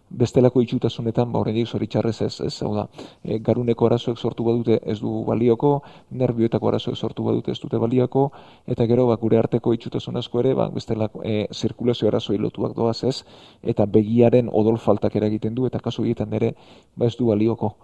bestelako 0.09 0.61
itxutasunetan, 0.63 1.31
ba, 1.31 1.39
horrendik 1.39 1.67
zoritxarrez 1.67 2.21
ez, 2.25 2.33
ez, 2.41 2.53
hau 2.65 2.71
da, 2.75 2.85
e, 3.23 3.37
garuneko 3.45 3.85
arazoek 3.87 4.17
sortu 4.17 4.43
badute 4.43 4.79
ez 4.83 4.97
du 4.99 5.23
balioko, 5.27 5.81
nervioetako 6.09 6.71
arazoek 6.71 6.97
sortu 6.97 7.23
badute 7.27 7.51
ez 7.51 7.59
dute 7.61 7.77
balioko, 7.77 8.29
eta 8.67 8.87
gero, 8.89 9.05
ba, 9.11 9.19
gure 9.21 9.37
arteko 9.37 9.73
itxutasun 9.77 10.17
asko 10.17 10.41
ere, 10.41 10.55
ba, 10.57 10.69
bestelako 10.73 11.21
e, 11.23 11.45
zirkulazio 11.53 12.09
arazoi 12.09 12.39
lotuak 12.41 12.73
doaz 12.77 13.03
ez, 13.03 13.23
eta 13.61 13.85
begiaren 13.85 14.49
odol 14.51 14.79
faltak 14.81 15.15
eragiten 15.15 15.55
du, 15.55 15.67
eta 15.69 15.79
kasu 15.79 16.03
egiten 16.07 16.33
ere, 16.33 16.55
ba, 16.95 17.05
ez 17.05 17.15
du 17.19 17.29
balioko. 17.29 17.75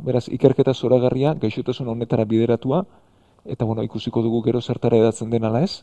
Beraz, 0.00 0.26
ikerketa 0.32 0.74
zoragarria, 0.74 1.34
gaixotasun 1.38 1.88
honetara 1.88 2.24
bideratua, 2.24 2.84
eta 3.44 3.64
bueno, 3.64 3.82
ikusiko 3.86 4.22
dugu 4.22 4.42
gero 4.42 4.60
zertara 4.60 4.98
edatzen 4.98 5.30
den 5.30 5.44
ala 5.44 5.62
ez, 5.62 5.82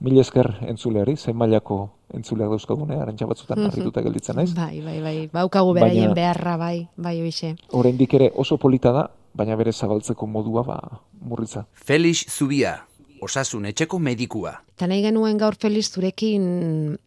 Mil 0.00 0.18
esker 0.20 0.58
entzuleari, 0.68 1.16
zein 1.16 1.36
mailako 1.36 1.90
entzuleak 2.12 2.50
dauzkagune, 2.52 2.98
arantxa 3.00 3.26
batzutan 3.26 3.58
Mhm. 3.58 3.70
harrituta 3.70 4.02
gelditzen 4.02 4.36
naiz. 4.36 4.54
Bai, 4.54 4.80
bai, 4.82 5.00
bai. 5.00 5.30
Baukagu 5.32 5.72
beraien 5.74 6.10
Baina- 6.10 6.14
beharra, 6.14 6.56
bai, 6.56 6.88
bai, 6.96 7.20
hoixe. 7.22 7.56
Oraindik 7.72 8.12
ere 8.14 8.32
oso 8.36 8.58
polita 8.58 8.92
da, 8.92 9.10
baina 9.34 9.56
bere 9.56 9.72
zabaltzeko 9.72 10.26
modua 10.26 10.62
ba, 10.62 11.00
murritza. 11.20 11.66
Felix 11.72 12.26
Zubia, 12.28 12.84
osasun 13.26 13.66
etxeko 13.70 13.98
medikua. 14.02 14.54
Eta 14.76 14.86
nahi 14.90 15.02
genuen 15.04 15.38
gaur 15.40 15.56
Feliz 15.60 15.86
zurekin 15.90 16.46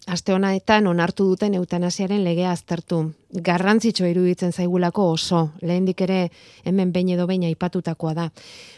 aste 0.08 0.34
honetan 0.34 0.88
onartu 0.90 1.28
duten 1.32 1.56
eutanasiaren 1.60 2.24
legea 2.26 2.52
aztertu. 2.52 3.02
Garrantzitsua 3.46 4.10
iruditzen 4.10 4.52
zaigulako 4.52 5.06
oso, 5.14 5.42
lehendik 5.62 6.02
ere 6.02 6.20
hemen 6.66 6.94
behin 6.94 7.14
edo 7.16 7.28
behin 7.30 7.46
aipatutakoa 7.50 8.14
da. 8.18 8.28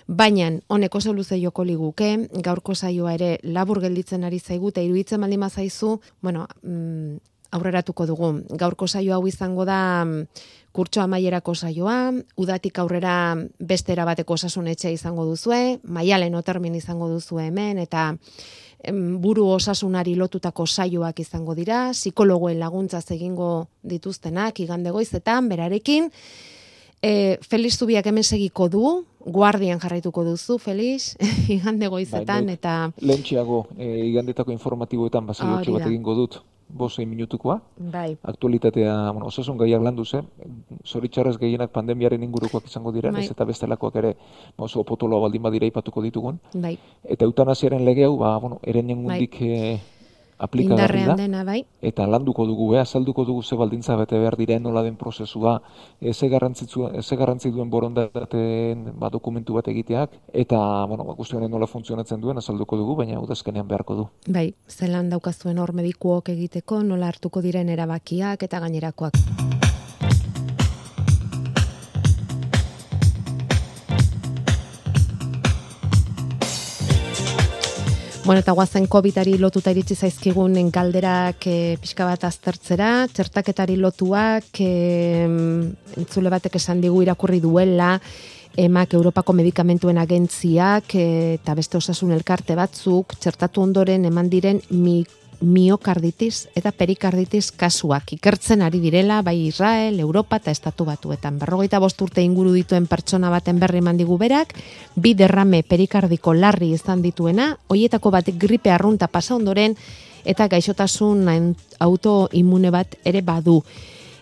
Baina 0.07 0.51
honek 0.67 0.95
oso 0.99 1.13
luze 1.15 1.39
joko 1.39 1.63
liguke, 1.67 2.11
gaurko 2.47 2.75
saioa 2.75 3.15
ere 3.19 3.33
labur 3.43 3.81
gelditzen 3.81 4.27
ari 4.27 4.39
zaigu 4.39 4.73
eta 4.73 4.83
iruditzen 4.83 5.21
baldin 5.21 5.47
bazaizu, 5.47 5.97
bueno, 6.21 6.47
mm, 6.63 7.17
aurreratuko 7.51 8.07
dugu. 8.07 8.31
Gaurko 8.57 8.87
saio 8.87 9.13
hau 9.15 9.27
izango 9.27 9.65
da 9.65 10.05
mm, 10.05 10.25
kurtso 10.71 11.01
amaierako 11.01 11.55
saioa, 11.55 12.13
udatik 12.39 12.79
aurrera 12.79 13.35
beste 13.59 13.91
erabateko 13.91 14.33
osasun 14.33 14.69
etxea 14.71 14.91
izango 14.91 15.25
duzue, 15.27 15.79
maialen 15.83 16.35
otermin 16.35 16.75
izango 16.75 17.09
duzue 17.11 17.49
hemen, 17.49 17.81
eta 17.83 18.13
buru 19.21 19.45
osasunari 19.51 20.15
lotutako 20.15 20.65
saioak 20.65 21.19
izango 21.19 21.53
dira, 21.55 21.91
psikologoen 21.93 22.59
laguntzaz 22.59 23.11
egingo 23.11 23.67
dituztenak 23.83 24.59
igande 24.63 24.95
goizetan, 24.95 25.49
berarekin, 25.49 26.09
E, 27.01 27.39
Feliz 27.41 27.79
Zubiak 27.79 28.05
hemen 28.05 28.21
segiko 28.21 28.67
du, 28.69 28.81
guardian 29.25 29.79
jarraituko 29.81 30.21
duzu, 30.23 30.59
Feliz, 30.61 31.15
igande 31.49 31.89
goizetan, 31.89 32.45
Bai, 32.45 32.57
eta 32.59 32.75
Lehentxeago, 33.01 33.63
e, 33.73 33.87
igandetako 34.11 34.53
informatiboetan 34.53 35.25
da. 35.25 35.33
bat 35.33 35.87
egingo 35.87 36.13
dut, 36.13 36.37
bosei 36.73 37.05
minutukoa. 37.05 37.61
bai, 37.77 38.17
Aktualitatea, 38.23 39.11
bueno, 39.11 39.27
osasun 39.27 39.57
gaiak 39.57 39.81
landu 39.81 40.05
ze, 40.05 40.21
zoritxarrez 40.85 41.37
gehienak 41.37 41.71
pandemiaren 41.71 42.23
ingurukoak 42.23 42.65
izango 42.65 42.91
dira, 42.91 43.11
Bai. 43.11 43.25
ez 43.25 43.31
eta 43.31 43.45
bestelakoak 43.45 43.95
ere 43.95 44.13
ba, 44.57 44.65
oso 44.65 44.83
potoloa 44.83 45.19
baldin 45.21 45.41
badira 45.41 45.65
ipatuko 45.67 46.01
ditugun. 46.01 46.39
bai, 46.53 46.77
Eta 47.03 47.25
eutanasiaren 47.25 47.83
lege 47.85 48.05
hau, 48.05 48.17
ba, 48.17 48.37
bueno, 48.39 48.59
eren 48.63 48.87
nengundik 48.87 49.41
e, 49.41 49.79
aplikagarri 50.41 51.05
da. 51.05 51.15
dena, 51.19 51.43
bai, 51.47 51.61
eta 51.81 52.07
landuko 52.09 52.45
dugu, 52.49 52.73
eh, 52.75 52.81
azalduko 52.81 53.25
dugu 53.25 53.43
ze 53.43 53.55
baldintza 53.55 53.95
bete 53.99 54.19
behar 54.19 54.37
diren 54.37 54.63
nola 54.63 54.83
den 54.83 54.95
prozesua, 54.95 55.61
ze 56.13 56.29
garrantzitzu 56.29 56.89
ze 57.01 57.15
garrantzi 57.15 57.51
duen 57.51 57.69
borondateen 57.69 58.91
ba, 58.99 59.09
dokumentu 59.09 59.53
bat 59.53 59.67
egiteak 59.67 60.17
eta 60.33 60.85
bueno, 60.85 61.05
ba 61.05 61.13
guzti 61.13 61.35
honen 61.35 61.51
nola 61.51 61.67
funtzionatzen 61.67 62.21
duen 62.21 62.37
azalduko 62.37 62.77
dugu, 62.77 62.95
baina 62.95 63.19
udazkenean 63.19 63.67
beharko 63.67 63.95
du. 63.95 64.07
bai, 64.27 64.53
zelan 64.67 65.09
daukazuen 65.09 65.59
hor 65.59 65.73
medikuok 65.73 66.29
egiteko, 66.29 66.83
nola 66.83 67.07
hartuko 67.07 67.41
diren 67.41 67.69
erabakiak 67.69 68.43
eta 68.43 68.59
gainerakoak. 68.59 69.70
Bueno, 78.23 78.39
eta 78.39 78.53
guazen 78.53 78.85
COVID-ari 78.85 79.39
lotuta 79.41 79.71
iritsi 79.73 79.95
zaizkigun 79.97 80.53
galderak 80.69 81.41
e, 81.49 81.55
pixka 81.81 82.05
bat 82.05 82.21
aztertzera, 82.27 83.07
txertaketari 83.09 83.79
lotuak, 83.81 84.59
e, 84.61 85.25
entzule 85.97 86.29
batek 86.29 86.59
esan 86.59 86.83
digu 86.83 87.01
irakurri 87.01 87.39
duela, 87.41 87.95
emak 88.61 88.93
Europako 88.93 89.33
medikamentuen 89.33 89.97
agentziak 89.97 90.93
e, 90.93 91.07
eta 91.39 91.55
beste 91.57 91.79
osasun 91.81 92.13
elkarte 92.13 92.53
batzuk 92.59 93.17
txertatu 93.17 93.65
ondoren 93.65 94.05
eman 94.05 94.29
diren 94.29 94.61
mi, 94.69 94.99
miokarditis 95.41 96.47
eta 96.55 96.71
perikarditis 96.71 97.51
kasuak 97.57 98.13
ikertzen 98.15 98.61
ari 98.61 98.79
direla 98.79 99.21
bai 99.25 99.47
Israel, 99.47 99.99
Europa 99.99 100.37
eta 100.37 100.51
Estatu 100.51 100.85
Batuetan. 100.85 101.39
Berrogeita 101.41 101.79
bost 101.79 102.01
urte 102.01 102.21
inguru 102.21 102.53
dituen 102.53 102.87
pertsona 102.87 103.29
baten 103.33 103.59
berri 103.59 103.81
eman 103.81 103.97
digu 103.97 104.17
berak, 104.21 104.53
bi 104.95 105.13
derrame 105.17 105.63
perikardiko 105.63 106.33
larri 106.33 106.71
izan 106.75 107.01
dituena, 107.01 107.55
hoietako 107.67 108.11
bat 108.11 108.29
gripe 108.37 108.71
arrunta 108.71 109.07
pasa 109.07 109.35
ondoren 109.35 109.75
eta 110.25 110.47
gaixotasun 110.47 111.25
autoimmune 111.79 112.71
bat 112.71 112.95
ere 113.03 113.21
badu. 113.21 113.61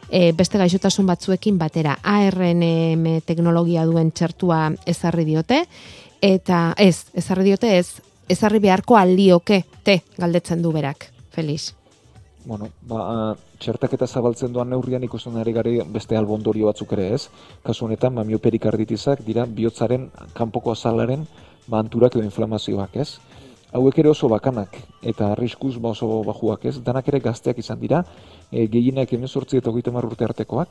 E, 0.09 0.31
beste 0.33 0.57
gaixotasun 0.57 1.05
batzuekin 1.05 1.59
batera 1.59 1.99
ARNM 2.01 3.21
teknologia 3.27 3.85
duen 3.85 4.09
txertua 4.11 4.71
ezarri 4.89 5.25
diote 5.27 5.65
eta 6.21 6.73
ez, 6.77 7.05
ezarri 7.13 7.51
diote 7.51 7.77
ez, 7.77 7.99
ezarri 8.29 8.61
beharko 8.61 8.95
aldioke 8.95 9.63
te 9.83 10.01
galdetzen 10.17 10.61
du 10.61 10.71
berak, 10.71 11.09
Felix. 11.33 11.73
Bueno, 12.45 12.69
ba, 12.87 13.35
txertaketa 13.59 14.07
zabaltzen 14.07 14.53
doan 14.53 14.69
neurrian 14.71 15.03
ikusten 15.03 15.35
ari 15.37 15.51
gari 15.53 15.73
beste 15.93 16.17
albondorio 16.17 16.69
batzuk 16.69 16.93
ere 16.95 17.09
ez. 17.17 17.27
Kasu 17.65 17.85
honetan, 17.85 18.15
ba, 18.15 18.23
mioperikarditizak 18.23 19.25
dira 19.25 19.45
bihotzaren 19.45 20.07
kanpoko 20.37 20.71
azalaren 20.71 21.27
ba, 21.67 21.83
edo 21.83 22.23
inflamazioak 22.23 22.95
ez. 22.95 23.09
Hauek 23.71 23.99
ere 24.01 24.09
oso 24.09 24.27
bakanak 24.29 24.79
eta 25.05 25.33
arriskuz 25.33 25.75
ba 25.77 25.89
oso 25.89 26.23
bajuak 26.23 26.65
ez. 26.65 26.79
Danak 26.81 27.07
ere 27.07 27.19
gazteak 27.19 27.59
izan 27.59 27.79
dira, 27.79 28.03
e, 28.51 28.65
gehienak 28.67 29.13
emezortzi 29.13 29.57
eta 29.57 29.69
hogeita 29.69 29.91
urte 29.91 30.25
artekoak. 30.25 30.69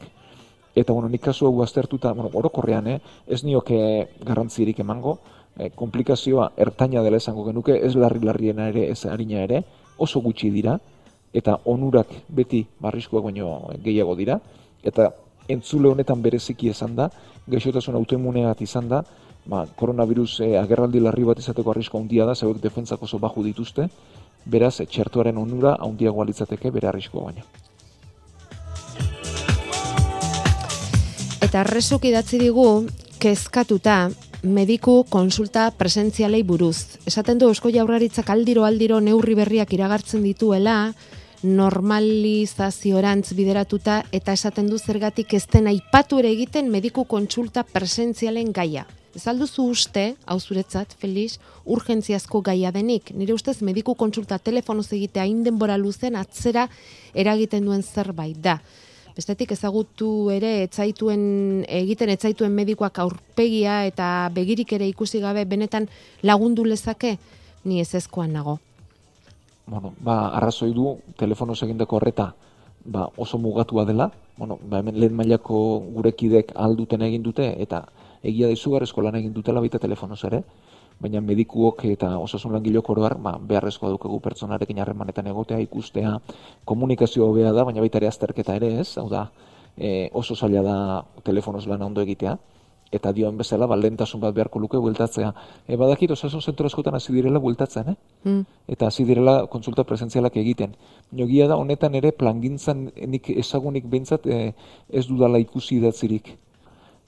Eta 0.74 0.92
bueno, 0.92 1.08
nik 1.08 1.22
kasu 1.22 1.46
hau 1.46 1.62
aztertuta, 1.62 2.12
bueno, 2.12 2.30
orokorrean, 2.34 2.86
eh, 2.86 3.00
ez 3.26 3.42
nioke 3.44 4.08
garrantzirik 4.24 4.78
emango, 4.78 5.18
eh, 5.58 5.70
komplikazioa 5.74 6.52
ertaina 6.56 7.02
dela 7.02 7.16
esango 7.16 7.44
genuke, 7.48 7.76
ez 7.84 7.94
larri-larriena 7.96 8.68
ere, 8.72 8.88
ez 8.90 9.04
harina 9.06 9.42
ere, 9.42 9.62
oso 9.98 10.20
gutxi 10.24 10.50
dira, 10.54 10.78
eta 11.34 11.58
onurak 11.68 12.12
beti 12.28 12.64
barrizkoak 12.80 13.24
baino 13.24 13.68
gehiago 13.84 14.14
dira, 14.16 14.38
eta 14.82 15.10
entzule 15.48 15.88
honetan 15.88 16.22
bereziki 16.22 16.70
esan 16.70 16.94
da, 16.96 17.08
gaixotasun 17.48 17.96
autoimmune 17.96 18.44
bat 18.46 18.60
izan 18.62 18.88
da, 18.88 19.02
ba, 19.48 19.64
koronavirus 19.76 20.40
eh, 20.44 20.54
agerraldi 20.60 21.00
larri 21.00 21.24
bat 21.24 21.38
izateko 21.40 21.72
arrisko 21.72 21.98
handia 21.98 22.26
da, 22.28 22.34
zeuek 22.34 22.60
defentzak 22.62 23.02
oso 23.02 23.18
baju 23.18 23.44
dituzte, 23.46 23.88
beraz, 24.46 24.78
txertuaren 24.84 25.38
onura 25.38 25.76
handiagoa 25.84 26.28
litzateke 26.28 26.70
bere 26.70 26.88
arriskoa 26.92 27.30
baino. 27.30 27.46
Eta 31.44 31.62
resuk 31.64 32.04
idatzi 32.04 32.40
digu, 32.42 32.68
kezkatuta, 33.22 34.08
mediku 34.42 35.04
konsulta 35.08 35.70
presentzialei 35.70 36.42
buruz. 36.42 36.98
Esaten 37.06 37.38
du 37.38 37.48
Eusko 37.48 37.70
Jaurlaritzak 37.74 38.30
aldiro 38.30 38.64
aldiro 38.64 39.00
neurri 39.00 39.34
berriak 39.34 39.72
iragartzen 39.74 40.22
dituela, 40.22 40.92
normalizaziorantz 41.42 43.32
bideratuta 43.34 44.02
eta 44.12 44.32
esaten 44.32 44.68
du 44.70 44.78
zergatik 44.78 45.34
ez 45.34 45.46
den 45.46 45.68
aipatu 45.70 46.18
ere 46.18 46.30
egiten 46.30 46.70
mediku 46.70 47.04
kontsulta 47.04 47.62
presentzialen 47.62 48.52
gaia. 48.52 48.86
Ez 49.14 49.26
alduzu 49.26 49.64
uste, 49.72 50.14
hau 50.26 50.38
zuretzat, 50.38 50.94
Felix, 50.98 51.38
urgentziazko 51.64 52.42
gaia 52.42 52.70
denik. 52.70 53.10
Nire 53.14 53.34
ustez 53.34 53.62
mediku 53.62 53.94
kontsulta 53.94 54.38
telefonoz 54.38 54.92
egitea 54.92 55.24
hain 55.24 55.42
denbora 55.42 55.78
luzen 55.78 56.14
atzera 56.16 56.68
eragiten 57.14 57.64
duen 57.64 57.82
zerbait 57.82 58.38
da. 58.38 58.60
Bestetik 59.18 59.50
ezagutu 59.50 60.30
ere 60.30 60.50
etzaituen 60.62 61.22
egiten 61.66 62.12
etzaituen 62.12 62.52
medikoak 62.54 63.00
aurpegia 63.02 63.80
eta 63.88 64.28
begirik 64.34 64.72
ere 64.76 64.86
ikusi 64.86 65.18
gabe 65.24 65.42
benetan 65.44 65.88
lagundu 66.22 66.62
lezake 66.64 67.16
ni 67.64 67.80
ez 67.80 67.94
ezkoan 67.94 68.32
nago. 68.32 68.58
bueno, 69.66 69.92
ba, 70.00 70.28
arrazoi 70.38 70.72
du 70.72 70.96
telefonoz 71.18 71.62
egindako 71.62 71.96
horreta 71.96 72.34
ba, 72.84 73.08
oso 73.16 73.38
mugatua 73.38 73.84
dela, 73.84 74.10
bueno, 74.36 74.58
ba, 74.62 74.78
hemen 74.78 75.00
lehen 75.00 75.14
mailako 75.14 75.80
gurekidek 75.94 76.52
alduten 76.54 77.02
egin 77.02 77.22
dute, 77.22 77.50
eta 77.62 77.84
egia 78.22 78.48
da 78.48 78.56
izugarrezko 78.56 79.02
lan 79.02 79.18
egin 79.20 79.34
dutela 79.34 79.60
baita 79.60 79.78
telefonoz 79.78 80.22
ere, 80.30 80.42
baina 81.00 81.20
medikuok 81.22 81.84
eta 81.92 82.10
osasun 82.18 82.52
langilok 82.56 82.90
oroar, 82.90 83.16
ba, 83.22 83.36
beharrezkoa 83.38 83.90
dukagu 83.94 84.18
pertsonarekin 84.20 84.80
harremanetan 84.82 85.30
egotea, 85.30 85.60
ikustea, 85.62 86.16
komunikazio 86.64 87.28
hobea 87.28 87.52
da, 87.52 87.64
baina 87.64 87.84
baita 87.84 88.00
ere 88.02 88.10
azterketa 88.10 88.56
ere 88.58 88.72
ez, 88.80 88.90
hau 88.98 89.08
da, 89.10 89.28
e, 89.76 90.08
oso 90.12 90.34
zaila 90.34 90.62
da 90.66 90.78
telefonoz 91.24 91.66
lan 91.70 91.82
ondo 91.86 92.02
egitea, 92.02 92.36
eta 92.92 93.12
dioen 93.12 93.36
bezala, 93.36 93.68
ba, 93.68 93.76
lehentasun 93.76 94.20
bat 94.20 94.34
beharko 94.34 94.58
luke 94.58 94.80
bueltatzea. 94.80 95.30
E, 95.68 95.76
badakit, 95.76 96.10
osasun 96.16 96.42
zentro 96.42 96.66
askotan 96.66 96.96
hasi 96.96 97.12
direla 97.12 97.38
bueltatzen, 97.38 97.92
eh? 97.92 97.96
Mm. 98.24 98.44
eta 98.74 98.88
hasi 98.88 99.04
direla 99.04 99.46
kontsulta 99.46 99.84
presentzialak 99.84 100.36
egiten. 100.40 100.74
Jogia 101.14 101.46
da, 101.48 101.60
honetan 101.60 101.94
ere, 101.94 102.12
plangintzan 102.12 102.88
nik 103.06 103.30
ezagunik 103.36 103.86
behintzat 103.86 104.26
e, 104.26 104.52
ez 104.88 105.06
dudala 105.06 105.38
ikusi 105.38 105.76
idatzirik. 105.78 106.34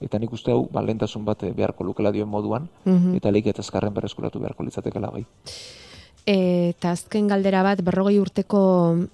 Eta 0.01 0.19
nik 0.19 0.33
uste 0.33 0.51
hau, 0.51 0.67
ba, 0.71 0.81
lehentasun 0.81 1.23
bat 1.25 1.43
e, 1.43 1.51
beharko 1.51 1.83
lukela 1.83 2.11
dioen 2.11 2.29
moduan, 2.29 2.69
Mhm. 2.85 3.15
eta 3.15 3.31
leik 3.31 3.47
eta 3.47 3.61
azkarren 3.61 3.93
berreskuratu 3.93 4.39
beharko 4.39 4.63
litzatekela 4.63 5.11
bai. 5.11 5.25
Eta 6.25 6.91
azken 6.91 7.27
galdera 7.27 7.63
bat, 7.65 7.79
berrogei 7.81 8.19
urteko 8.21 8.59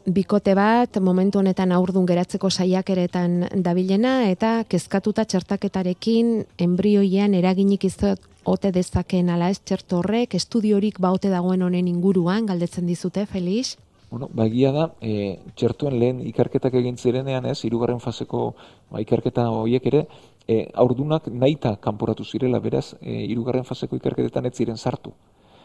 bikote 0.06 0.54
bat, 0.56 1.00
momentu 1.00 1.40
honetan 1.40 1.72
aurdun 1.72 2.06
geratzeko 2.06 2.50
saiakeretan 2.50 3.48
dabilena, 3.64 4.30
eta 4.30 4.66
kezkatuta 4.68 5.24
txertaketarekin 5.24 6.46
embrioian 6.58 7.34
eraginik 7.34 7.86
izot 7.88 8.20
ote 8.44 8.72
dezakeen 8.76 9.30
ala 9.30 9.50
ez 9.50 9.60
txerto 9.60 10.02
horrek, 10.02 10.36
estudiorik 10.36 11.00
baote 11.00 11.30
dagoen 11.32 11.64
honen 11.64 11.88
inguruan, 11.88 12.46
galdetzen 12.46 12.86
dizute, 12.88 13.26
Felix? 13.26 13.78
Bueno, 14.12 14.30
ba, 14.32 14.46
egia 14.48 14.72
da, 14.72 14.92
e, 15.02 15.40
txertuen 15.56 15.98
lehen 16.00 16.20
ikerketak 16.28 16.74
egin 16.80 16.98
zirenean 16.98 17.46
ez, 17.46 17.58
hirugarren 17.64 18.00
faseko 18.00 18.54
ba, 18.92 19.02
ikerketa 19.04 19.50
horiek 19.52 19.86
ere, 19.88 20.08
e, 20.48 20.72
aurdunak 20.74 21.28
nahita 21.28 21.76
kanporatu 21.84 22.24
zirela, 22.24 22.60
beraz, 22.60 22.96
e, 23.02 23.26
hirugarren 23.28 23.66
faseko 23.68 24.00
ikerketetan 24.00 24.48
ez 24.48 24.56
ziren 24.56 24.78
sartu. 24.78 25.14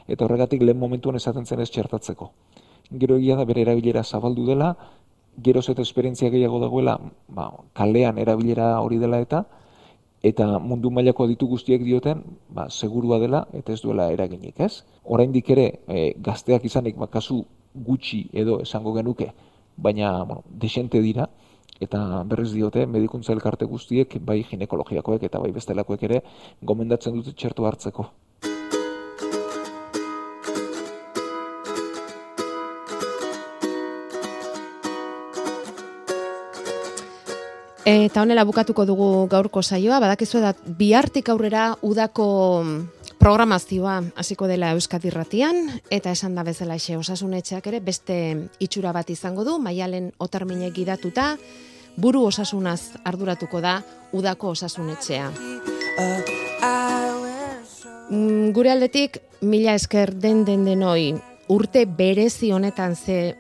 Eta 0.08 0.26
horregatik 0.26 0.62
lehen 0.62 0.78
momentuan 0.78 1.16
esaten 1.16 1.46
zen 1.46 1.62
ez 1.62 1.70
txertatzeko. 1.70 2.32
Gero 2.90 3.16
egia 3.16 3.36
da 3.38 3.46
bere 3.48 3.62
erabilera 3.62 4.02
zabaldu 4.02 4.44
dela, 4.46 4.74
geroz 5.38 5.68
eta 5.70 5.82
esperientzia 5.82 6.30
gehiago 6.30 6.60
dagoela, 6.60 6.98
ba, 7.28 7.52
kalean 7.72 8.18
erabilera 8.18 8.74
hori 8.80 8.98
dela 8.98 9.22
eta, 9.22 9.44
eta 10.22 10.58
mundu 10.58 10.90
mailako 10.90 11.26
ditu 11.30 11.46
guztiek 11.48 11.82
dioten, 11.86 12.22
ba, 12.50 12.68
segurua 12.68 13.18
dela 13.22 13.46
eta 13.52 13.72
ez 13.72 13.80
duela 13.82 14.10
eraginik, 14.12 14.60
ez? 14.60 14.82
Oraindik 15.04 15.48
ere, 15.54 15.68
e, 15.88 16.12
gazteak 16.18 16.66
izanik, 16.68 16.98
ba, 16.98 17.06
kasu 17.06 17.44
gutxi 17.72 18.26
edo 18.32 18.60
esango 18.60 18.92
genuke, 18.98 19.32
baina, 19.76 20.18
bueno, 20.24 20.42
desente 20.50 21.00
dira, 21.00 21.30
eta 21.82 22.22
berriz 22.28 22.52
diote, 22.54 22.86
medikuntza 22.86 23.34
elkarte 23.34 23.66
guztiek, 23.66 24.18
bai 24.22 24.42
ginekologiakoek 24.48 25.26
eta 25.28 25.40
bai 25.42 25.50
bestelakoek 25.54 26.04
ere, 26.10 26.22
gomendatzen 26.62 27.16
dute 27.18 27.34
txertu 27.34 27.66
hartzeko. 27.66 28.10
Eta 37.82 38.22
honela 38.22 38.44
bukatuko 38.46 38.84
dugu 38.86 39.06
gaurko 39.26 39.58
saioa, 39.62 39.98
badakizu 39.98 40.38
da 40.38 40.52
bihartik 40.78 41.28
aurrera 41.32 41.72
udako 41.82 42.28
programazioa 43.22 44.00
hasiko 44.18 44.48
dela 44.50 44.72
Euskadi 44.74 45.06
Irratian 45.06 45.68
eta 45.94 46.10
esan 46.10 46.34
da 46.34 46.42
bezala 46.42 46.74
xe 46.82 46.96
osasunetxeak 46.98 47.68
ere 47.70 47.78
beste 47.78 48.16
itxura 48.58 48.90
bat 48.90 49.12
izango 49.14 49.44
du, 49.46 49.60
maialen 49.62 50.08
otarmine 50.18 50.72
gidatuta, 50.74 51.36
buru 51.94 52.24
osasunaz 52.26 52.96
arduratuko 53.06 53.60
da 53.62 53.76
udako 54.10 54.56
osasunetxea. 54.56 55.28
Mm, 58.10 58.50
Gure 58.56 58.72
aldetik, 58.74 59.20
mila 59.40 59.76
esker 59.78 60.16
den 60.18 60.42
den 60.44 60.64
denoi, 60.66 61.14
urte 61.46 61.86
berezi 61.86 62.50
honetan 62.50 62.96
ze 62.96 63.36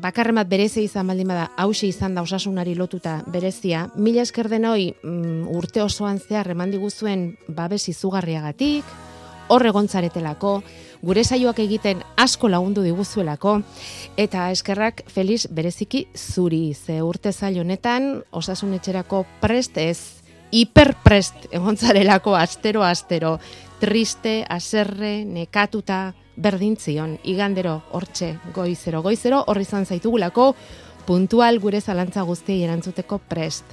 bakarren 0.00 0.40
bat 0.40 0.48
berezia 0.48 0.82
izan 0.82 1.12
baldin 1.12 1.28
bada, 1.28 1.50
hausi 1.60 1.90
izan 1.92 2.16
da 2.16 2.24
osasunari 2.24 2.72
lotuta 2.74 3.18
berezia, 3.28 3.90
mila 3.96 4.24
esker 4.24 4.48
denoi 4.48 4.94
mm, 5.02 5.44
urte 5.52 5.84
osoan 5.84 6.22
zehar 6.24 6.56
eman 6.56 6.72
diguzuen 6.72 7.34
babes 7.48 7.84
izugarriagatik, 7.92 8.84
hor 9.48 9.66
egontzaretelako, 9.66 10.60
gure 11.02 11.24
saioak 11.24 11.58
egiten 11.62 12.02
asko 12.16 12.48
lagundu 12.48 12.82
diguzuelako, 12.82 13.60
eta 14.16 14.50
eskerrak 14.50 15.02
Felix 15.12 15.46
bereziki 15.50 16.06
zuri, 16.16 16.74
ze 16.74 17.02
urte 17.02 17.32
zail 17.32 17.60
honetan 17.60 18.22
osasunetxerako 18.30 19.24
prest 19.40 19.78
ez, 19.78 19.98
hiperprest 20.50 21.48
egontzarelako 21.50 22.34
astero 22.38 22.84
astero, 22.86 23.38
triste, 23.80 24.44
aserre, 24.48 25.24
nekatuta, 25.24 26.14
berdintzion, 26.36 27.16
igandero, 27.24 27.80
hortxe, 27.92 28.36
goizero, 28.54 29.02
goizero, 29.02 29.42
horri 29.48 29.64
izan 29.64 29.86
zaitugulako, 29.86 30.54
puntual 31.06 31.60
gure 31.62 31.80
zalantza 31.80 32.22
guztiei 32.26 32.64
erantzuteko 32.66 33.18
prest. 33.28 33.64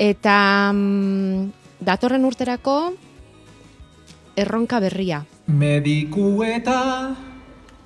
Eta 0.00 0.70
mm, 0.72 1.80
datorren 1.84 2.24
urterako 2.24 2.76
erronka 4.40 4.80
berria. 4.80 5.24
Mediku 5.46 6.42
eta 6.44 6.80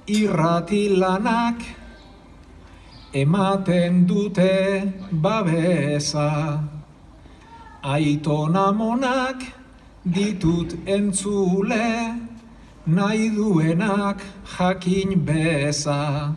irratilanak 0.07 1.64
ematen 3.14 4.07
dute 4.07 4.93
babesa. 5.11 6.61
Aiton 7.85 8.57
amonak 8.57 9.45
ditut 10.05 10.73
entzule, 10.87 12.17
nahi 12.87 13.29
duenak 13.37 14.21
jakin 14.57 15.21
beza. 15.25 16.35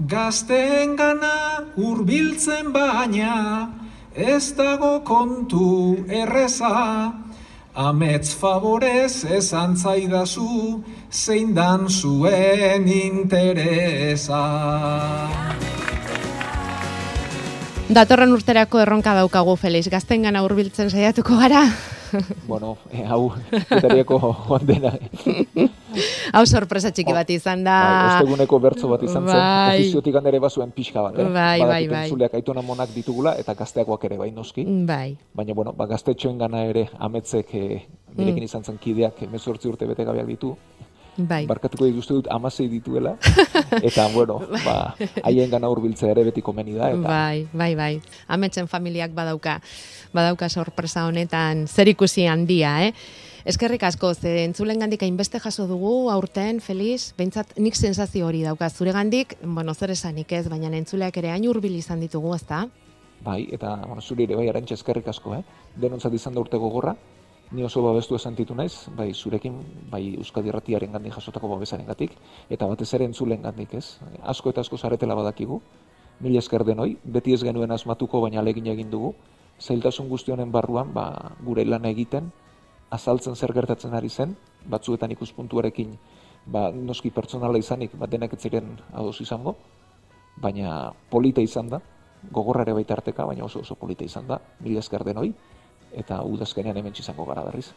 Gazteen 0.00 0.96
gana 0.96 1.66
urbiltzen 1.76 2.72
baina, 2.72 3.68
ez 4.14 4.54
dago 4.56 5.00
kontu 5.04 6.06
erreza. 6.08 7.12
Amets 7.74 8.32
favorez 8.34 9.22
esan 9.30 9.76
zaidazu, 9.78 10.82
zein 11.10 11.54
dan 11.54 11.86
zuen 11.86 12.88
interesa. 12.90 14.40
Datorren 17.90 18.34
urterako 18.34 18.82
erronka 18.82 19.14
daukagu 19.14 19.54
Felix, 19.56 19.86
gazten 19.90 20.26
gana 20.26 20.42
hurbiltzen 20.42 20.90
saiatuko 20.90 21.38
gara. 21.38 21.62
bueno, 22.50 22.76
e, 22.90 23.04
hau, 23.04 23.32
etariako 23.52 24.18
ondena. 24.48 24.92
Hau 26.36 26.44
sorpresa 26.46 26.92
txiki 26.94 27.12
bat 27.14 27.30
izan 27.34 27.64
da. 27.66 27.76
Bai, 27.82 28.10
osteguneko 28.14 28.60
bertso 28.62 28.90
bat 28.90 29.02
izan 29.02 29.26
zen, 29.26 29.34
Bai. 29.34 29.80
ofiziotik 29.80 30.18
ere 30.30 30.38
bazuen 30.42 30.70
pixka 30.74 31.02
bat, 31.02 31.18
eh? 31.18 31.26
Bai, 31.26 31.60
bai, 31.60 31.80
bai. 31.90 32.04
entzuleak 32.04 32.36
aitona 32.38 32.62
monak 32.62 32.92
ditugula, 32.94 33.34
eta 33.40 33.54
gazteakoak 33.58 34.04
ere, 34.06 34.20
bai 34.20 34.30
noski. 34.30 34.64
Bai. 34.86 35.16
Baina, 35.34 35.54
bueno, 35.54 35.74
ba, 35.76 35.88
gaztetxoen 35.90 36.38
gana 36.38 36.62
ere 36.70 36.88
ametzek 36.98 37.54
e, 37.54 37.64
nirekin 38.16 38.46
izan 38.46 38.64
zen 38.64 38.78
kideak 38.78 39.22
emezortzi 39.26 39.70
urte 39.70 39.88
bete 39.90 40.06
gabeak 40.06 40.30
ditu. 40.30 40.54
Bai. 41.16 41.44
Barkatuko 41.46 41.86
dituzte 41.88 42.14
dut 42.14 42.28
amasei 42.30 42.68
dituela. 42.70 43.16
eta, 43.88 44.08
bueno, 44.14 44.40
ba, 44.64 44.94
haien 45.24 45.50
gana 45.50 45.70
hurbiltzea 45.72 46.12
ere 46.14 46.24
beti 46.30 46.42
komeni 46.42 46.76
da. 46.76 46.90
Eta, 46.94 47.02
Bai, 47.06 47.48
bai, 47.52 47.74
bai. 47.74 47.92
Ametsen 48.28 48.68
familiak 48.68 49.14
badauka, 49.16 49.58
badauka 50.14 50.48
sorpresa 50.48 51.06
honetan 51.08 51.66
zer 51.68 51.90
ikusi 51.92 52.26
handia, 52.26 52.78
eh? 52.86 52.94
Eskerrik 53.48 53.82
asko, 53.88 54.12
ze 54.14 54.44
entzulen 54.44 54.78
gandik 54.78 55.02
hainbeste 55.02 55.40
jaso 55.40 55.64
dugu, 55.66 56.10
aurten, 56.12 56.60
Feliz, 56.60 57.14
behintzat 57.16 57.54
nik 57.56 57.74
sensazio 57.74 58.26
hori 58.28 58.42
dauka. 58.44 58.68
Zure 58.68 58.92
gandik, 58.92 59.38
bueno, 59.42 59.74
zer 59.74 59.94
esanik 59.94 60.32
ez, 60.36 60.46
baina 60.48 60.68
entzuleak 60.76 61.16
ere 61.16 61.32
hain 61.32 61.48
hurbil 61.48 61.78
izan 61.78 62.00
ditugu, 62.04 62.34
ezta? 62.36 62.66
Bai, 63.24 63.46
eta 63.52 63.76
bueno, 63.86 64.00
zuri 64.00 64.24
ere 64.24 64.36
bai 64.36 64.46
arantxa 64.48 64.76
eskerrik 64.76 65.08
asko, 65.08 65.34
eh? 65.34 65.42
Denontzat 65.80 66.14
izan 66.14 66.36
da 66.36 66.44
urte 66.44 66.60
gogorra, 66.60 66.94
ni 67.52 67.64
oso 67.64 67.82
babestu 67.82 68.18
sentitu 68.18 68.54
naiz, 68.54 68.86
bai 68.96 69.12
zurekin, 69.14 69.56
bai 69.90 70.14
Euskadi 70.14 70.48
Irratiaren 70.48 70.92
gandik 70.92 71.14
jasotako 71.14 71.48
babesaren 71.56 71.86
gatik, 71.86 72.14
eta 72.48 72.66
batez 72.70 72.92
ere 72.94 73.08
entzulen 73.10 73.42
gandik 73.42 73.74
ez. 73.74 73.98
Asko 74.22 74.50
eta 74.50 74.62
asko 74.62 74.78
zaretela 74.78 75.16
badakigu, 75.18 75.60
mila 76.20 76.38
esker 76.38 76.64
denoi, 76.64 76.96
beti 77.04 77.34
ez 77.34 77.42
genuen 77.42 77.72
asmatuko, 77.72 78.20
baina 78.20 78.40
alegin 78.40 78.70
egin 78.70 78.90
dugu, 78.90 79.14
zailtasun 79.60 80.08
guztionen 80.08 80.52
barruan, 80.52 80.94
ba, 80.94 81.34
gure 81.42 81.64
lan 81.64 81.84
egiten, 81.90 82.30
azaltzen 82.90 83.34
zer 83.34 83.52
gertatzen 83.52 83.94
ari 83.94 84.08
zen, 84.08 84.36
batzuetan 84.70 85.10
ikuspuntuarekin, 85.10 85.96
ba, 86.46 86.70
noski 86.70 87.10
pertsonala 87.10 87.58
izanik, 87.58 87.96
bat 87.98 88.10
denak 88.10 88.34
ez 88.34 88.42
ziren 88.46 88.76
ados 88.92 89.20
izango, 89.20 89.56
baina 90.40 90.92
polita 91.10 91.42
izan 91.42 91.68
da, 91.68 91.80
gogorrare 92.30 92.72
baita 92.76 92.94
arteka, 92.94 93.24
baina 93.26 93.44
oso 93.44 93.64
oso 93.64 93.74
polita 93.74 94.04
izan 94.04 94.28
da, 94.28 94.38
mila 94.60 94.78
esker 94.78 95.04
denoi, 95.04 95.32
eta 95.92 96.22
udazkenean 96.22 96.76
hemen 96.76 96.94
izango 96.98 97.24
gara 97.24 97.44
berriz. 97.44 97.70